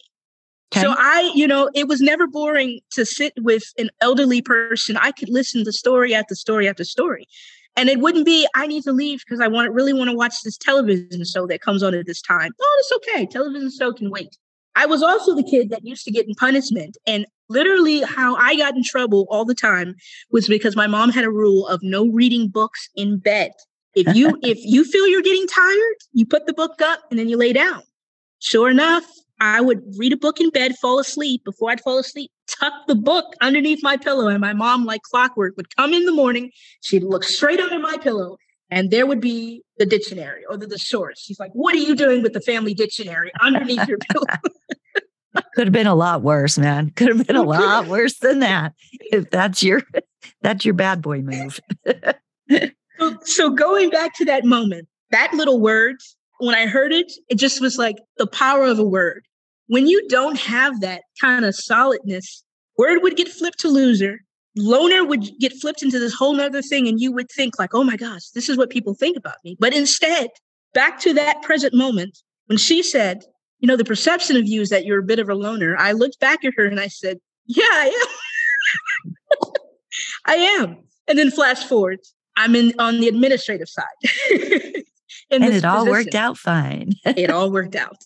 Okay. 0.73 0.81
So 0.81 0.95
I, 0.97 1.31
you 1.35 1.47
know, 1.47 1.69
it 1.75 1.87
was 1.87 2.01
never 2.01 2.25
boring 2.25 2.79
to 2.93 3.05
sit 3.05 3.33
with 3.37 3.63
an 3.77 3.91
elderly 4.01 4.41
person. 4.41 4.97
I 4.97 5.11
could 5.11 5.29
listen 5.29 5.63
to 5.65 5.71
story 5.71 6.15
after 6.15 6.33
story 6.33 6.67
after 6.67 6.83
story. 6.83 7.27
And 7.75 7.89
it 7.89 7.99
wouldn't 7.99 8.25
be, 8.25 8.47
I 8.55 8.67
need 8.67 8.83
to 8.83 8.91
leave 8.91 9.23
because 9.25 9.39
I 9.39 9.47
want 9.47 9.71
really 9.71 9.93
want 9.93 10.09
to 10.09 10.15
watch 10.15 10.35
this 10.43 10.57
television 10.57 11.23
show 11.25 11.47
that 11.47 11.61
comes 11.61 11.83
on 11.83 11.93
at 11.93 12.05
this 12.05 12.21
time. 12.21 12.51
Oh, 12.59 12.77
it's 12.79 13.07
okay. 13.07 13.25
Television 13.25 13.71
show 13.71 13.93
can 13.93 14.09
wait. 14.09 14.37
I 14.75 14.85
was 14.85 15.03
also 15.03 15.35
the 15.35 15.43
kid 15.43 15.69
that 15.69 15.85
used 15.85 16.05
to 16.05 16.11
get 16.11 16.27
in 16.27 16.33
punishment. 16.35 16.97
And 17.05 17.27
literally 17.49 18.01
how 18.01 18.35
I 18.35 18.55
got 18.55 18.75
in 18.75 18.83
trouble 18.83 19.27
all 19.29 19.45
the 19.45 19.55
time 19.55 19.95
was 20.31 20.47
because 20.47 20.75
my 20.75 20.87
mom 20.87 21.11
had 21.11 21.23
a 21.23 21.31
rule 21.31 21.67
of 21.67 21.81
no 21.83 22.07
reading 22.07 22.47
books 22.47 22.89
in 22.95 23.17
bed. 23.17 23.51
If 23.95 24.15
you 24.15 24.37
if 24.43 24.59
you 24.61 24.83
feel 24.83 25.07
you're 25.07 25.21
getting 25.21 25.47
tired, 25.47 25.95
you 26.13 26.25
put 26.25 26.45
the 26.45 26.53
book 26.53 26.81
up 26.81 27.01
and 27.09 27.19
then 27.19 27.29
you 27.29 27.37
lay 27.37 27.53
down. 27.53 27.81
Sure 28.39 28.69
enough, 28.69 29.05
I 29.39 29.61
would 29.61 29.81
read 29.97 30.13
a 30.13 30.17
book 30.17 30.39
in 30.39 30.49
bed, 30.49 30.75
fall 30.81 30.99
asleep. 30.99 31.43
Before 31.45 31.71
I'd 31.71 31.81
fall 31.81 31.97
asleep, 31.97 32.31
tuck 32.47 32.73
the 32.87 32.95
book 32.95 33.33
underneath 33.41 33.81
my 33.81 33.97
pillow. 33.97 34.27
And 34.27 34.41
my 34.41 34.53
mom, 34.53 34.85
like 34.85 35.01
clockwork, 35.03 35.55
would 35.57 35.75
come 35.75 35.93
in 35.93 36.05
the 36.05 36.11
morning. 36.11 36.51
She'd 36.81 37.03
look 37.03 37.23
straight 37.23 37.59
under 37.59 37.79
my 37.79 37.97
pillow, 37.97 38.37
and 38.69 38.91
there 38.91 39.05
would 39.05 39.21
be 39.21 39.63
the 39.77 39.85
dictionary 39.85 40.43
or 40.49 40.57
the 40.57 40.67
thesaurus. 40.67 41.19
She's 41.19 41.39
like, 41.39 41.51
What 41.53 41.73
are 41.75 41.79
you 41.79 41.95
doing 41.95 42.21
with 42.21 42.33
the 42.33 42.41
family 42.41 42.73
dictionary 42.73 43.31
underneath 43.41 43.87
your 43.87 43.97
pillow? 43.97 44.25
Could 45.55 45.67
have 45.67 45.73
been 45.73 45.87
a 45.87 45.95
lot 45.95 46.21
worse, 46.21 46.57
man. 46.57 46.91
Could 46.91 47.09
have 47.09 47.27
been 47.27 47.35
a 47.35 47.43
lot 47.43 47.87
worse 47.87 48.19
than 48.19 48.39
that. 48.39 48.73
If 49.11 49.29
that's 49.29 49.63
your 49.63 49.81
that's 50.41 50.65
your 50.65 50.73
bad 50.73 51.01
boy 51.01 51.21
move. 51.21 51.59
So, 52.99 53.17
so 53.23 53.49
going 53.49 53.89
back 53.89 54.15
to 54.15 54.25
that 54.25 54.45
moment, 54.45 54.87
that 55.11 55.33
little 55.33 55.59
word, 55.59 55.95
when 56.39 56.55
I 56.55 56.65
heard 56.65 56.91
it, 56.91 57.11
it 57.29 57.35
just 57.35 57.61
was 57.61 57.77
like 57.77 57.97
the 58.17 58.27
power 58.27 58.65
of 58.65 58.79
a 58.79 58.83
word. 58.83 59.25
When 59.67 59.87
you 59.87 60.07
don't 60.09 60.37
have 60.39 60.81
that 60.81 61.03
kind 61.21 61.45
of 61.45 61.55
solidness, 61.55 62.43
word 62.77 63.01
would 63.01 63.15
get 63.15 63.29
flipped 63.29 63.59
to 63.59 63.69
loser. 63.69 64.19
Loner 64.55 65.05
would 65.05 65.29
get 65.39 65.53
flipped 65.53 65.81
into 65.81 65.99
this 65.99 66.13
whole 66.13 66.33
nother 66.33 66.61
thing, 66.61 66.87
and 66.87 66.99
you 66.99 67.11
would 67.11 67.27
think, 67.31 67.57
like, 67.57 67.73
oh 67.73 67.83
my 67.83 67.95
gosh, 67.95 68.29
this 68.29 68.49
is 68.49 68.57
what 68.57 68.69
people 68.69 68.93
think 68.93 69.17
about 69.17 69.37
me. 69.43 69.57
But 69.59 69.73
instead, 69.73 70.29
back 70.73 70.99
to 70.99 71.13
that 71.13 71.41
present 71.41 71.73
moment, 71.73 72.19
when 72.47 72.57
she 72.57 72.83
said, 72.83 73.23
you 73.59 73.67
know, 73.67 73.77
the 73.77 73.85
perception 73.85 74.35
of 74.35 74.45
you 74.45 74.61
is 74.61 74.69
that 74.69 74.85
you're 74.85 74.99
a 74.99 75.03
bit 75.03 75.19
of 75.19 75.29
a 75.29 75.35
loner. 75.35 75.75
I 75.77 75.93
looked 75.93 76.19
back 76.19 76.43
at 76.43 76.53
her 76.57 76.65
and 76.65 76.79
I 76.81 76.87
said, 76.87 77.17
Yeah, 77.45 77.63
I 77.63 78.07
am. 79.05 79.11
I 80.25 80.35
am. 80.35 80.77
And 81.07 81.17
then 81.17 81.31
flash 81.31 81.63
forward, 81.63 81.99
I'm 82.35 82.55
in 82.55 82.73
on 82.79 82.99
the 82.99 83.07
administrative 83.07 83.69
side. 83.69 83.85
and 85.31 85.43
it 85.43 85.65
all 85.65 85.85
worked 85.85 86.15
out 86.15 86.37
fine. 86.37 86.93
it 87.05 87.29
all 87.29 87.51
worked 87.51 87.75
out. 87.75 88.03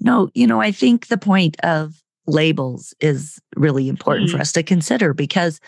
no, 0.00 0.30
you 0.34 0.46
know, 0.46 0.60
I 0.60 0.72
think 0.72 1.08
the 1.08 1.18
point 1.18 1.56
of 1.62 1.94
labels 2.26 2.94
is 3.00 3.38
really 3.56 3.88
important 3.88 4.28
mm-hmm. 4.28 4.36
for 4.36 4.40
us 4.40 4.52
to 4.52 4.62
consider 4.62 5.12
because 5.12 5.60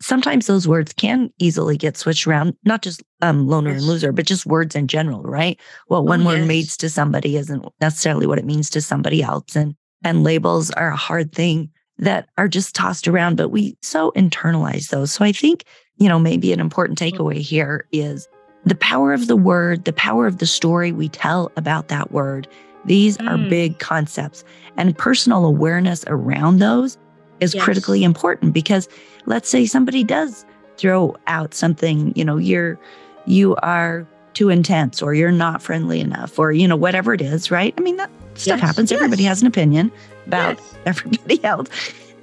sometimes 0.00 0.46
those 0.46 0.68
words 0.68 0.92
can 0.92 1.32
easily 1.38 1.76
get 1.76 1.96
switched 1.96 2.26
around, 2.26 2.54
not 2.64 2.82
just 2.82 3.02
um, 3.22 3.48
loner 3.48 3.70
yes. 3.70 3.78
and 3.78 3.88
loser, 3.88 4.12
but 4.12 4.26
just 4.26 4.46
words 4.46 4.74
in 4.74 4.88
general, 4.88 5.22
right? 5.22 5.58
What 5.86 6.04
one 6.04 6.22
oh, 6.22 6.26
word 6.26 6.46
means 6.46 6.76
to 6.78 6.90
somebody 6.90 7.36
isn't 7.36 7.64
necessarily 7.80 8.26
what 8.26 8.38
it 8.38 8.44
means 8.44 8.70
to 8.70 8.80
somebody 8.80 9.22
else. 9.22 9.56
And, 9.56 9.74
and 10.04 10.22
labels 10.22 10.70
are 10.72 10.90
a 10.90 10.96
hard 10.96 11.32
thing 11.32 11.70
that 11.98 12.28
are 12.36 12.48
just 12.48 12.74
tossed 12.74 13.08
around, 13.08 13.36
but 13.36 13.48
we 13.48 13.78
so 13.80 14.12
internalize 14.14 14.90
those. 14.90 15.12
So 15.12 15.24
I 15.24 15.32
think, 15.32 15.64
you 15.98 16.08
know, 16.08 16.18
maybe 16.18 16.52
an 16.52 16.60
important 16.60 16.98
mm. 16.98 17.10
takeaway 17.10 17.38
here 17.38 17.86
is 17.92 18.28
the 18.64 18.74
power 18.74 19.12
of 19.12 19.28
the 19.28 19.36
word, 19.36 19.84
the 19.84 19.92
power 19.92 20.26
of 20.26 20.38
the 20.38 20.46
story 20.46 20.92
we 20.92 21.08
tell 21.08 21.50
about 21.56 21.88
that 21.88 22.12
word. 22.12 22.48
These 22.84 23.16
mm. 23.18 23.30
are 23.30 23.48
big 23.48 23.78
concepts 23.78 24.44
and 24.76 24.96
personal 24.96 25.44
awareness 25.44 26.04
around 26.08 26.58
those 26.58 26.98
is 27.40 27.54
yes. 27.54 27.62
critically 27.62 28.04
important 28.04 28.52
because 28.52 28.88
let's 29.26 29.48
say 29.48 29.66
somebody 29.66 30.04
does 30.04 30.44
throw 30.76 31.16
out 31.26 31.54
something, 31.54 32.12
you 32.16 32.24
know, 32.24 32.36
you're, 32.36 32.78
you 33.26 33.56
are 33.56 34.06
too 34.34 34.50
intense 34.50 35.00
or 35.00 35.14
you're 35.14 35.32
not 35.32 35.62
friendly 35.62 36.00
enough 36.00 36.38
or, 36.38 36.52
you 36.52 36.68
know, 36.68 36.76
whatever 36.76 37.14
it 37.14 37.22
is, 37.22 37.50
right? 37.50 37.72
I 37.78 37.80
mean, 37.80 37.96
that 37.96 38.10
stuff 38.34 38.58
yes. 38.58 38.68
happens. 38.68 38.90
Yes. 38.90 38.98
Everybody 38.98 39.24
has 39.24 39.40
an 39.40 39.48
opinion 39.48 39.90
about 40.26 40.60
everybody 40.86 41.42
else. 41.44 41.68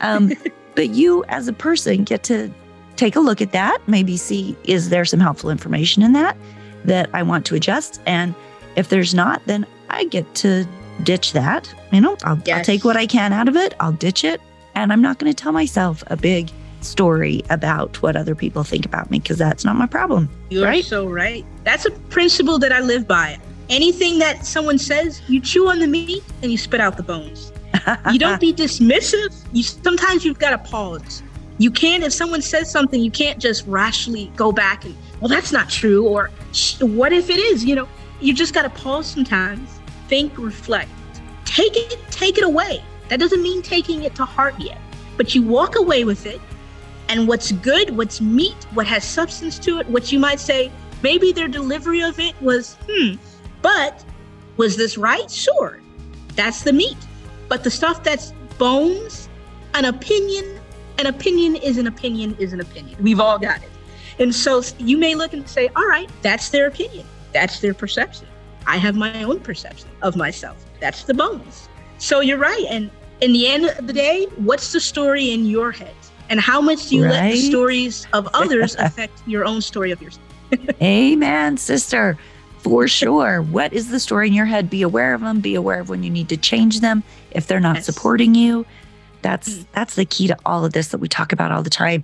Um, 0.01 0.31
but 0.75 0.89
you 0.89 1.23
as 1.29 1.47
a 1.47 1.53
person 1.53 2.03
get 2.03 2.23
to 2.23 2.53
take 2.95 3.15
a 3.15 3.19
look 3.19 3.41
at 3.41 3.51
that, 3.51 3.79
maybe 3.87 4.17
see, 4.17 4.55
is 4.63 4.89
there 4.89 5.05
some 5.05 5.19
helpful 5.19 5.49
information 5.49 6.03
in 6.03 6.13
that 6.13 6.37
that 6.85 7.09
I 7.13 7.23
want 7.23 7.45
to 7.47 7.55
adjust? 7.55 8.01
And 8.05 8.35
if 8.75 8.89
there's 8.89 9.13
not, 9.13 9.41
then 9.45 9.65
I 9.89 10.05
get 10.05 10.33
to 10.35 10.65
ditch 11.03 11.33
that. 11.33 11.73
You 11.91 12.01
know, 12.01 12.17
I'll, 12.23 12.41
yes. 12.45 12.57
I'll 12.57 12.63
take 12.63 12.83
what 12.83 12.97
I 12.97 13.05
can 13.05 13.33
out 13.33 13.47
of 13.47 13.55
it, 13.55 13.73
I'll 13.79 13.93
ditch 13.93 14.23
it, 14.23 14.41
and 14.75 14.91
I'm 14.91 15.01
not 15.01 15.19
going 15.19 15.31
to 15.31 15.35
tell 15.35 15.51
myself 15.51 16.03
a 16.07 16.17
big 16.17 16.49
story 16.81 17.41
about 17.49 18.01
what 18.01 18.15
other 18.15 18.35
people 18.35 18.63
think 18.63 18.85
about 18.85 19.09
me 19.09 19.19
because 19.19 19.37
that's 19.37 19.63
not 19.63 19.75
my 19.75 19.85
problem. 19.85 20.29
You're 20.49 20.65
right? 20.65 20.83
so 20.83 21.07
right. 21.07 21.45
That's 21.63 21.85
a 21.85 21.91
principle 21.91 22.59
that 22.59 22.71
I 22.73 22.81
live 22.81 23.07
by. 23.07 23.39
Anything 23.69 24.19
that 24.19 24.45
someone 24.45 24.77
says, 24.77 25.21
you 25.29 25.39
chew 25.39 25.69
on 25.69 25.79
the 25.79 25.87
meat 25.87 26.23
and 26.41 26.51
you 26.51 26.57
spit 26.57 26.81
out 26.81 26.97
the 26.97 27.03
bones. 27.03 27.51
you 28.11 28.19
don't 28.19 28.41
be 28.41 28.53
dismissive. 28.53 29.33
You 29.53 29.63
sometimes 29.63 30.25
you've 30.25 30.39
got 30.39 30.51
to 30.51 30.57
pause. 30.69 31.23
You 31.57 31.71
can't 31.71 32.03
if 32.03 32.13
someone 32.13 32.41
says 32.41 32.71
something, 32.71 33.01
you 33.01 33.11
can't 33.11 33.39
just 33.39 33.65
rashly 33.67 34.31
go 34.35 34.51
back 34.51 34.85
and 34.85 34.95
well, 35.19 35.29
that's 35.29 35.51
not 35.51 35.69
true 35.69 36.07
or 36.07 36.29
what 36.81 37.13
if 37.13 37.29
it 37.29 37.39
is? 37.39 37.63
You 37.63 37.75
know, 37.75 37.87
you 38.19 38.33
just 38.33 38.53
got 38.53 38.63
to 38.63 38.69
pause 38.69 39.07
sometimes, 39.07 39.79
think, 40.07 40.37
reflect, 40.37 40.89
take 41.45 41.75
it, 41.75 41.97
take 42.09 42.37
it 42.37 42.43
away. 42.43 42.83
That 43.09 43.19
doesn't 43.19 43.41
mean 43.41 43.61
taking 43.61 44.03
it 44.03 44.15
to 44.15 44.25
heart 44.25 44.59
yet, 44.59 44.79
but 45.17 45.35
you 45.35 45.43
walk 45.43 45.75
away 45.77 46.03
with 46.03 46.25
it 46.25 46.41
and 47.09 47.27
what's 47.27 47.51
good, 47.51 47.95
what's 47.95 48.21
meat, 48.21 48.55
what 48.73 48.87
has 48.87 49.03
substance 49.03 49.59
to 49.59 49.79
it, 49.79 49.87
what 49.87 50.11
you 50.11 50.19
might 50.19 50.39
say, 50.39 50.71
maybe 51.03 51.31
their 51.31 51.47
delivery 51.47 52.01
of 52.01 52.19
it 52.19 52.33
was, 52.41 52.77
hmm, 52.89 53.15
but 53.61 54.03
was 54.57 54.77
this 54.77 54.97
right? 54.97 55.29
Sure. 55.29 55.79
That's 56.35 56.63
the 56.63 56.73
meat. 56.73 56.97
But 57.49 57.63
the 57.63 57.71
stuff 57.71 58.03
that's 58.03 58.33
bones, 58.57 59.29
an 59.73 59.85
opinion, 59.85 60.59
an 60.99 61.07
opinion 61.07 61.55
is 61.55 61.77
an 61.77 61.87
opinion 61.87 62.35
is 62.39 62.53
an 62.53 62.59
opinion. 62.59 63.01
We've 63.01 63.19
all 63.19 63.39
got 63.39 63.61
it. 63.63 63.69
And 64.19 64.33
so 64.33 64.61
you 64.77 64.97
may 64.97 65.15
look 65.15 65.33
and 65.33 65.47
say, 65.47 65.69
all 65.75 65.87
right, 65.87 66.09
that's 66.21 66.49
their 66.49 66.67
opinion. 66.67 67.05
That's 67.33 67.59
their 67.59 67.73
perception. 67.73 68.27
I 68.67 68.77
have 68.77 68.95
my 68.95 69.23
own 69.23 69.39
perception 69.39 69.89
of 70.01 70.15
myself. 70.15 70.63
That's 70.79 71.03
the 71.03 71.13
bones. 71.13 71.67
So 71.97 72.19
you're 72.19 72.37
right. 72.37 72.65
And 72.69 72.89
in 73.21 73.33
the 73.33 73.47
end 73.47 73.65
of 73.65 73.87
the 73.87 73.93
day, 73.93 74.27
what's 74.37 74.71
the 74.71 74.79
story 74.79 75.31
in 75.31 75.45
your 75.45 75.71
head? 75.71 75.95
And 76.29 76.39
how 76.39 76.61
much 76.61 76.89
do 76.89 76.95
you 76.95 77.05
right? 77.05 77.11
let 77.11 77.31
the 77.31 77.37
stories 77.37 78.07
of 78.13 78.27
others 78.33 78.75
affect 78.75 79.21
your 79.27 79.45
own 79.45 79.61
story 79.61 79.91
of 79.91 80.01
yourself? 80.01 80.25
Amen, 80.81 81.57
sister. 81.57 82.17
For 82.59 82.87
sure. 82.87 83.41
What 83.41 83.73
is 83.73 83.89
the 83.89 83.99
story 83.99 84.27
in 84.27 84.33
your 84.33 84.45
head? 84.45 84.69
Be 84.69 84.83
aware 84.83 85.13
of 85.13 85.21
them. 85.21 85.41
Be 85.41 85.55
aware 85.55 85.81
of 85.81 85.89
when 85.89 86.01
you 86.01 86.09
need 86.09 86.29
to 86.29 86.37
change 86.37 86.79
them. 86.79 87.03
If 87.31 87.47
they're 87.47 87.59
not 87.59 87.77
yes. 87.77 87.85
supporting 87.85 88.35
you, 88.35 88.65
that's 89.23 89.65
that's 89.73 89.95
the 89.95 90.05
key 90.05 90.27
to 90.27 90.37
all 90.45 90.65
of 90.65 90.73
this 90.73 90.89
that 90.89 90.99
we 90.99 91.07
talk 91.07 91.31
about 91.31 91.51
all 91.51 91.63
the 91.63 91.69
time. 91.69 92.03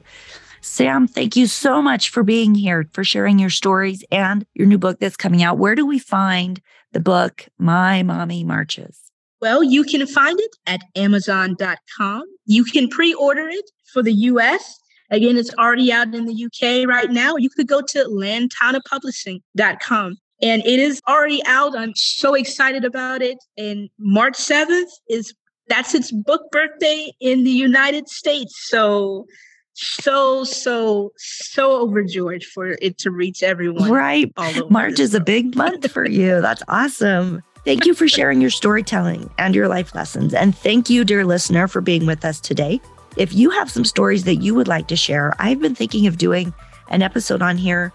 Sam, 0.61 1.07
thank 1.07 1.35
you 1.35 1.47
so 1.47 1.81
much 1.81 2.09
for 2.09 2.23
being 2.23 2.53
here, 2.53 2.87
for 2.93 3.03
sharing 3.03 3.39
your 3.39 3.49
stories 3.49 4.03
and 4.11 4.45
your 4.53 4.67
new 4.67 4.77
book 4.77 4.99
that's 4.99 5.15
coming 5.15 5.41
out. 5.41 5.57
Where 5.57 5.75
do 5.75 5.85
we 5.85 5.99
find 5.99 6.61
the 6.91 6.99
book, 6.99 7.47
My 7.57 8.03
Mommy 8.03 8.43
Marches? 8.43 8.99
Well, 9.41 9.63
you 9.63 9.85
can 9.85 10.05
find 10.05 10.37
it 10.39 10.55
at 10.67 10.81
Amazon.com. 10.95 12.23
You 12.45 12.65
can 12.65 12.89
pre 12.89 13.13
order 13.13 13.47
it 13.47 13.71
for 13.93 14.03
the 14.03 14.13
US. 14.13 14.79
Again, 15.11 15.37
it's 15.37 15.53
already 15.55 15.91
out 15.91 16.13
in 16.13 16.25
the 16.25 16.45
UK 16.45 16.87
right 16.87 17.09
now. 17.09 17.35
You 17.37 17.49
could 17.49 17.67
go 17.67 17.81
to 17.81 18.05
lantanapublishing.com 18.05 20.17
and 20.41 20.65
it 20.65 20.79
is 20.79 21.01
already 21.07 21.41
out. 21.45 21.77
I'm 21.77 21.93
so 21.95 22.33
excited 22.33 22.83
about 22.85 23.21
it. 23.21 23.37
And 23.57 23.89
March 23.97 24.35
7th 24.35 24.89
is 25.09 25.33
that's 25.69 25.95
its 25.95 26.11
book 26.11 26.51
birthday 26.51 27.11
in 27.21 27.43
the 27.43 27.51
United 27.51 28.09
States. 28.09 28.67
So 28.67 29.25
so 29.73 30.43
so 30.43 31.13
so 31.17 31.81
overjoyed 31.81 32.43
for 32.43 32.77
it 32.81 32.97
to 32.99 33.11
reach 33.11 33.43
everyone. 33.43 33.89
Right. 33.89 34.33
March 34.69 34.99
is 34.99 35.13
a 35.13 35.21
big 35.21 35.55
month 35.55 35.89
for 35.89 36.05
you. 36.09 36.41
That's 36.41 36.63
awesome. 36.67 37.41
Thank 37.65 37.85
you 37.85 37.93
for 37.93 38.07
sharing 38.07 38.41
your 38.41 38.49
storytelling 38.49 39.29
and 39.37 39.53
your 39.53 39.67
life 39.67 39.93
lessons. 39.93 40.33
And 40.33 40.57
thank 40.57 40.89
you, 40.89 41.03
dear 41.03 41.25
listener, 41.25 41.67
for 41.67 41.81
being 41.81 42.05
with 42.05 42.25
us 42.25 42.39
today. 42.39 42.81
If 43.17 43.33
you 43.33 43.49
have 43.51 43.69
some 43.69 43.85
stories 43.85 44.23
that 44.23 44.37
you 44.37 44.55
would 44.55 44.67
like 44.67 44.87
to 44.87 44.95
share, 44.95 45.33
I've 45.39 45.59
been 45.59 45.75
thinking 45.75 46.07
of 46.07 46.17
doing 46.17 46.53
an 46.87 47.01
episode 47.01 47.41
on 47.41 47.57
here 47.57 47.93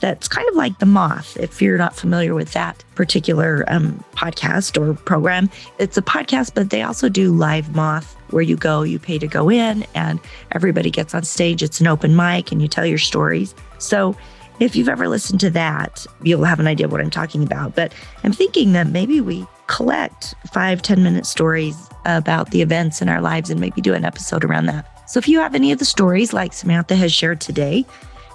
that's 0.00 0.28
kind 0.28 0.48
of 0.48 0.54
like 0.54 0.78
The 0.78 0.86
Moth, 0.86 1.36
if 1.38 1.62
you're 1.62 1.78
not 1.78 1.96
familiar 1.96 2.34
with 2.34 2.52
that 2.52 2.84
particular 2.94 3.64
um, 3.68 4.04
podcast 4.14 4.80
or 4.80 4.94
program. 4.94 5.50
It's 5.78 5.96
a 5.96 6.02
podcast, 6.02 6.52
but 6.54 6.70
they 6.70 6.82
also 6.82 7.08
do 7.08 7.32
Live 7.32 7.74
Moth, 7.74 8.14
where 8.30 8.42
you 8.42 8.56
go, 8.56 8.82
you 8.82 8.98
pay 8.98 9.18
to 9.18 9.26
go 9.26 9.50
in, 9.50 9.86
and 9.94 10.20
everybody 10.52 10.90
gets 10.90 11.14
on 11.14 11.24
stage. 11.24 11.62
It's 11.62 11.80
an 11.80 11.86
open 11.86 12.14
mic, 12.14 12.52
and 12.52 12.60
you 12.60 12.68
tell 12.68 12.86
your 12.86 12.98
stories. 12.98 13.54
So 13.78 14.16
if 14.60 14.76
you've 14.76 14.88
ever 14.88 15.08
listened 15.08 15.40
to 15.40 15.50
that, 15.50 16.06
you'll 16.22 16.44
have 16.44 16.60
an 16.60 16.66
idea 16.66 16.88
what 16.88 17.00
I'm 17.00 17.10
talking 17.10 17.42
about. 17.42 17.74
But 17.74 17.94
I'm 18.24 18.32
thinking 18.32 18.72
that 18.72 18.88
maybe 18.88 19.20
we 19.20 19.46
collect 19.66 20.34
five, 20.52 20.82
10 20.82 21.02
minute 21.02 21.26
stories 21.26 21.88
about 22.04 22.50
the 22.50 22.62
events 22.62 23.02
in 23.02 23.08
our 23.08 23.20
lives 23.20 23.50
and 23.50 23.60
maybe 23.60 23.80
do 23.80 23.94
an 23.94 24.04
episode 24.04 24.44
around 24.44 24.66
that. 24.66 24.86
So 25.08 25.18
if 25.18 25.28
you 25.28 25.40
have 25.40 25.54
any 25.54 25.72
of 25.72 25.78
the 25.78 25.84
stories 25.84 26.32
like 26.32 26.52
Samantha 26.52 26.96
has 26.96 27.12
shared 27.12 27.40
today, 27.40 27.84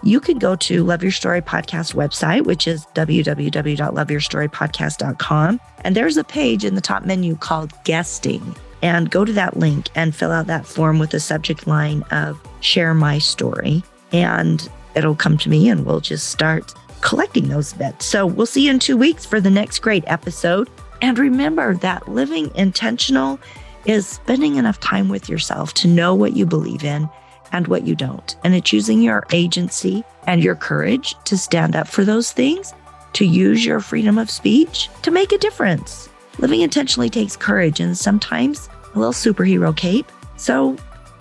you 0.04 0.20
can 0.20 0.38
go 0.40 0.56
to 0.56 0.84
Love 0.84 1.04
Your 1.04 1.12
Story 1.12 1.42
Podcast 1.42 1.94
website, 1.94 2.46
which 2.46 2.68
is 2.68 2.88
www.loveyourstorypodcast.com. 2.96 5.60
And 5.84 5.96
there's 5.96 6.18
a 6.18 6.24
page 6.24 6.66
in 6.66 6.74
the 6.76 6.82
top 6.82 7.06
menu 7.06 7.36
called 7.36 7.72
Guesting. 7.84 8.58
And 8.82 9.12
go 9.12 9.24
to 9.24 9.34
that 9.34 9.58
link 9.58 9.90
and 9.94 10.16
fill 10.16 10.32
out 10.32 10.48
that 10.48 10.66
form 10.66 10.98
with 10.98 11.12
the 11.12 11.20
subject 11.20 11.68
line 11.68 12.02
of 12.10 12.42
Share 12.62 12.96
My 12.96 13.20
Story. 13.20 13.84
And 14.12 14.68
it'll 14.96 15.16
come 15.16 15.38
to 15.38 15.50
me 15.50 15.70
and 15.70 15.86
we'll 15.86 16.00
just 16.00 16.30
start 16.30 16.74
collecting 17.02 17.50
those 17.50 17.74
bits. 17.74 18.06
So 18.06 18.26
we'll 18.26 18.48
see 18.48 18.66
you 18.66 18.72
in 18.72 18.80
two 18.80 18.98
weeks 18.98 19.26
for 19.26 19.40
the 19.40 19.52
next 19.52 19.80
great 19.80 20.04
episode. 20.08 20.70
And 21.02 21.20
remember 21.20 21.76
that 21.76 22.08
living 22.08 22.52
intentional 22.56 23.40
is 23.86 24.08
spending 24.08 24.56
enough 24.56 24.80
time 24.80 25.10
with 25.10 25.30
yourself 25.30 25.74
to 25.76 25.88
know 25.88 26.14
what 26.14 26.36
you 26.36 26.46
believe 26.46 26.84
in 26.84 27.10
and 27.52 27.68
what 27.68 27.86
you 27.86 27.96
don't. 27.96 28.36
And 28.44 28.54
it's 28.56 28.74
using 28.74 29.02
your 29.02 29.26
agency 29.32 30.04
and 30.28 30.44
your 30.44 30.56
courage 30.56 31.16
to 31.26 31.38
stand 31.38 31.76
up 31.76 31.88
for 31.88 32.04
those 32.04 32.32
things, 32.32 32.74
to 33.14 33.26
use 33.26 33.66
your 33.66 33.80
freedom 33.80 34.18
of 34.18 34.30
speech 34.30 34.90
to 35.02 35.12
make 35.12 35.32
a 35.32 35.38
difference. 35.38 36.10
Living 36.40 36.62
intentionally 36.62 37.10
takes 37.10 37.36
courage 37.36 37.80
and 37.80 37.98
sometimes 37.98 38.70
a 38.94 39.00
little 39.00 39.14
superhero 39.14 39.76
cape. 39.76 40.12
So 40.38 40.78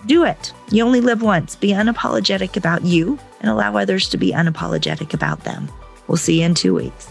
do 0.06 0.24
it. 0.24 0.52
You 0.70 0.84
only 0.84 1.00
live 1.00 1.22
once. 1.22 1.56
Be 1.56 1.70
unapologetic 1.70 2.56
about 2.56 2.84
you 2.84 3.18
and 3.40 3.50
allow 3.50 3.76
others 3.76 4.08
to 4.10 4.18
be 4.18 4.32
unapologetic 4.32 5.14
about 5.14 5.44
them. 5.44 5.70
We'll 6.06 6.16
see 6.16 6.40
you 6.40 6.46
in 6.46 6.54
two 6.54 6.74
weeks. 6.74 7.08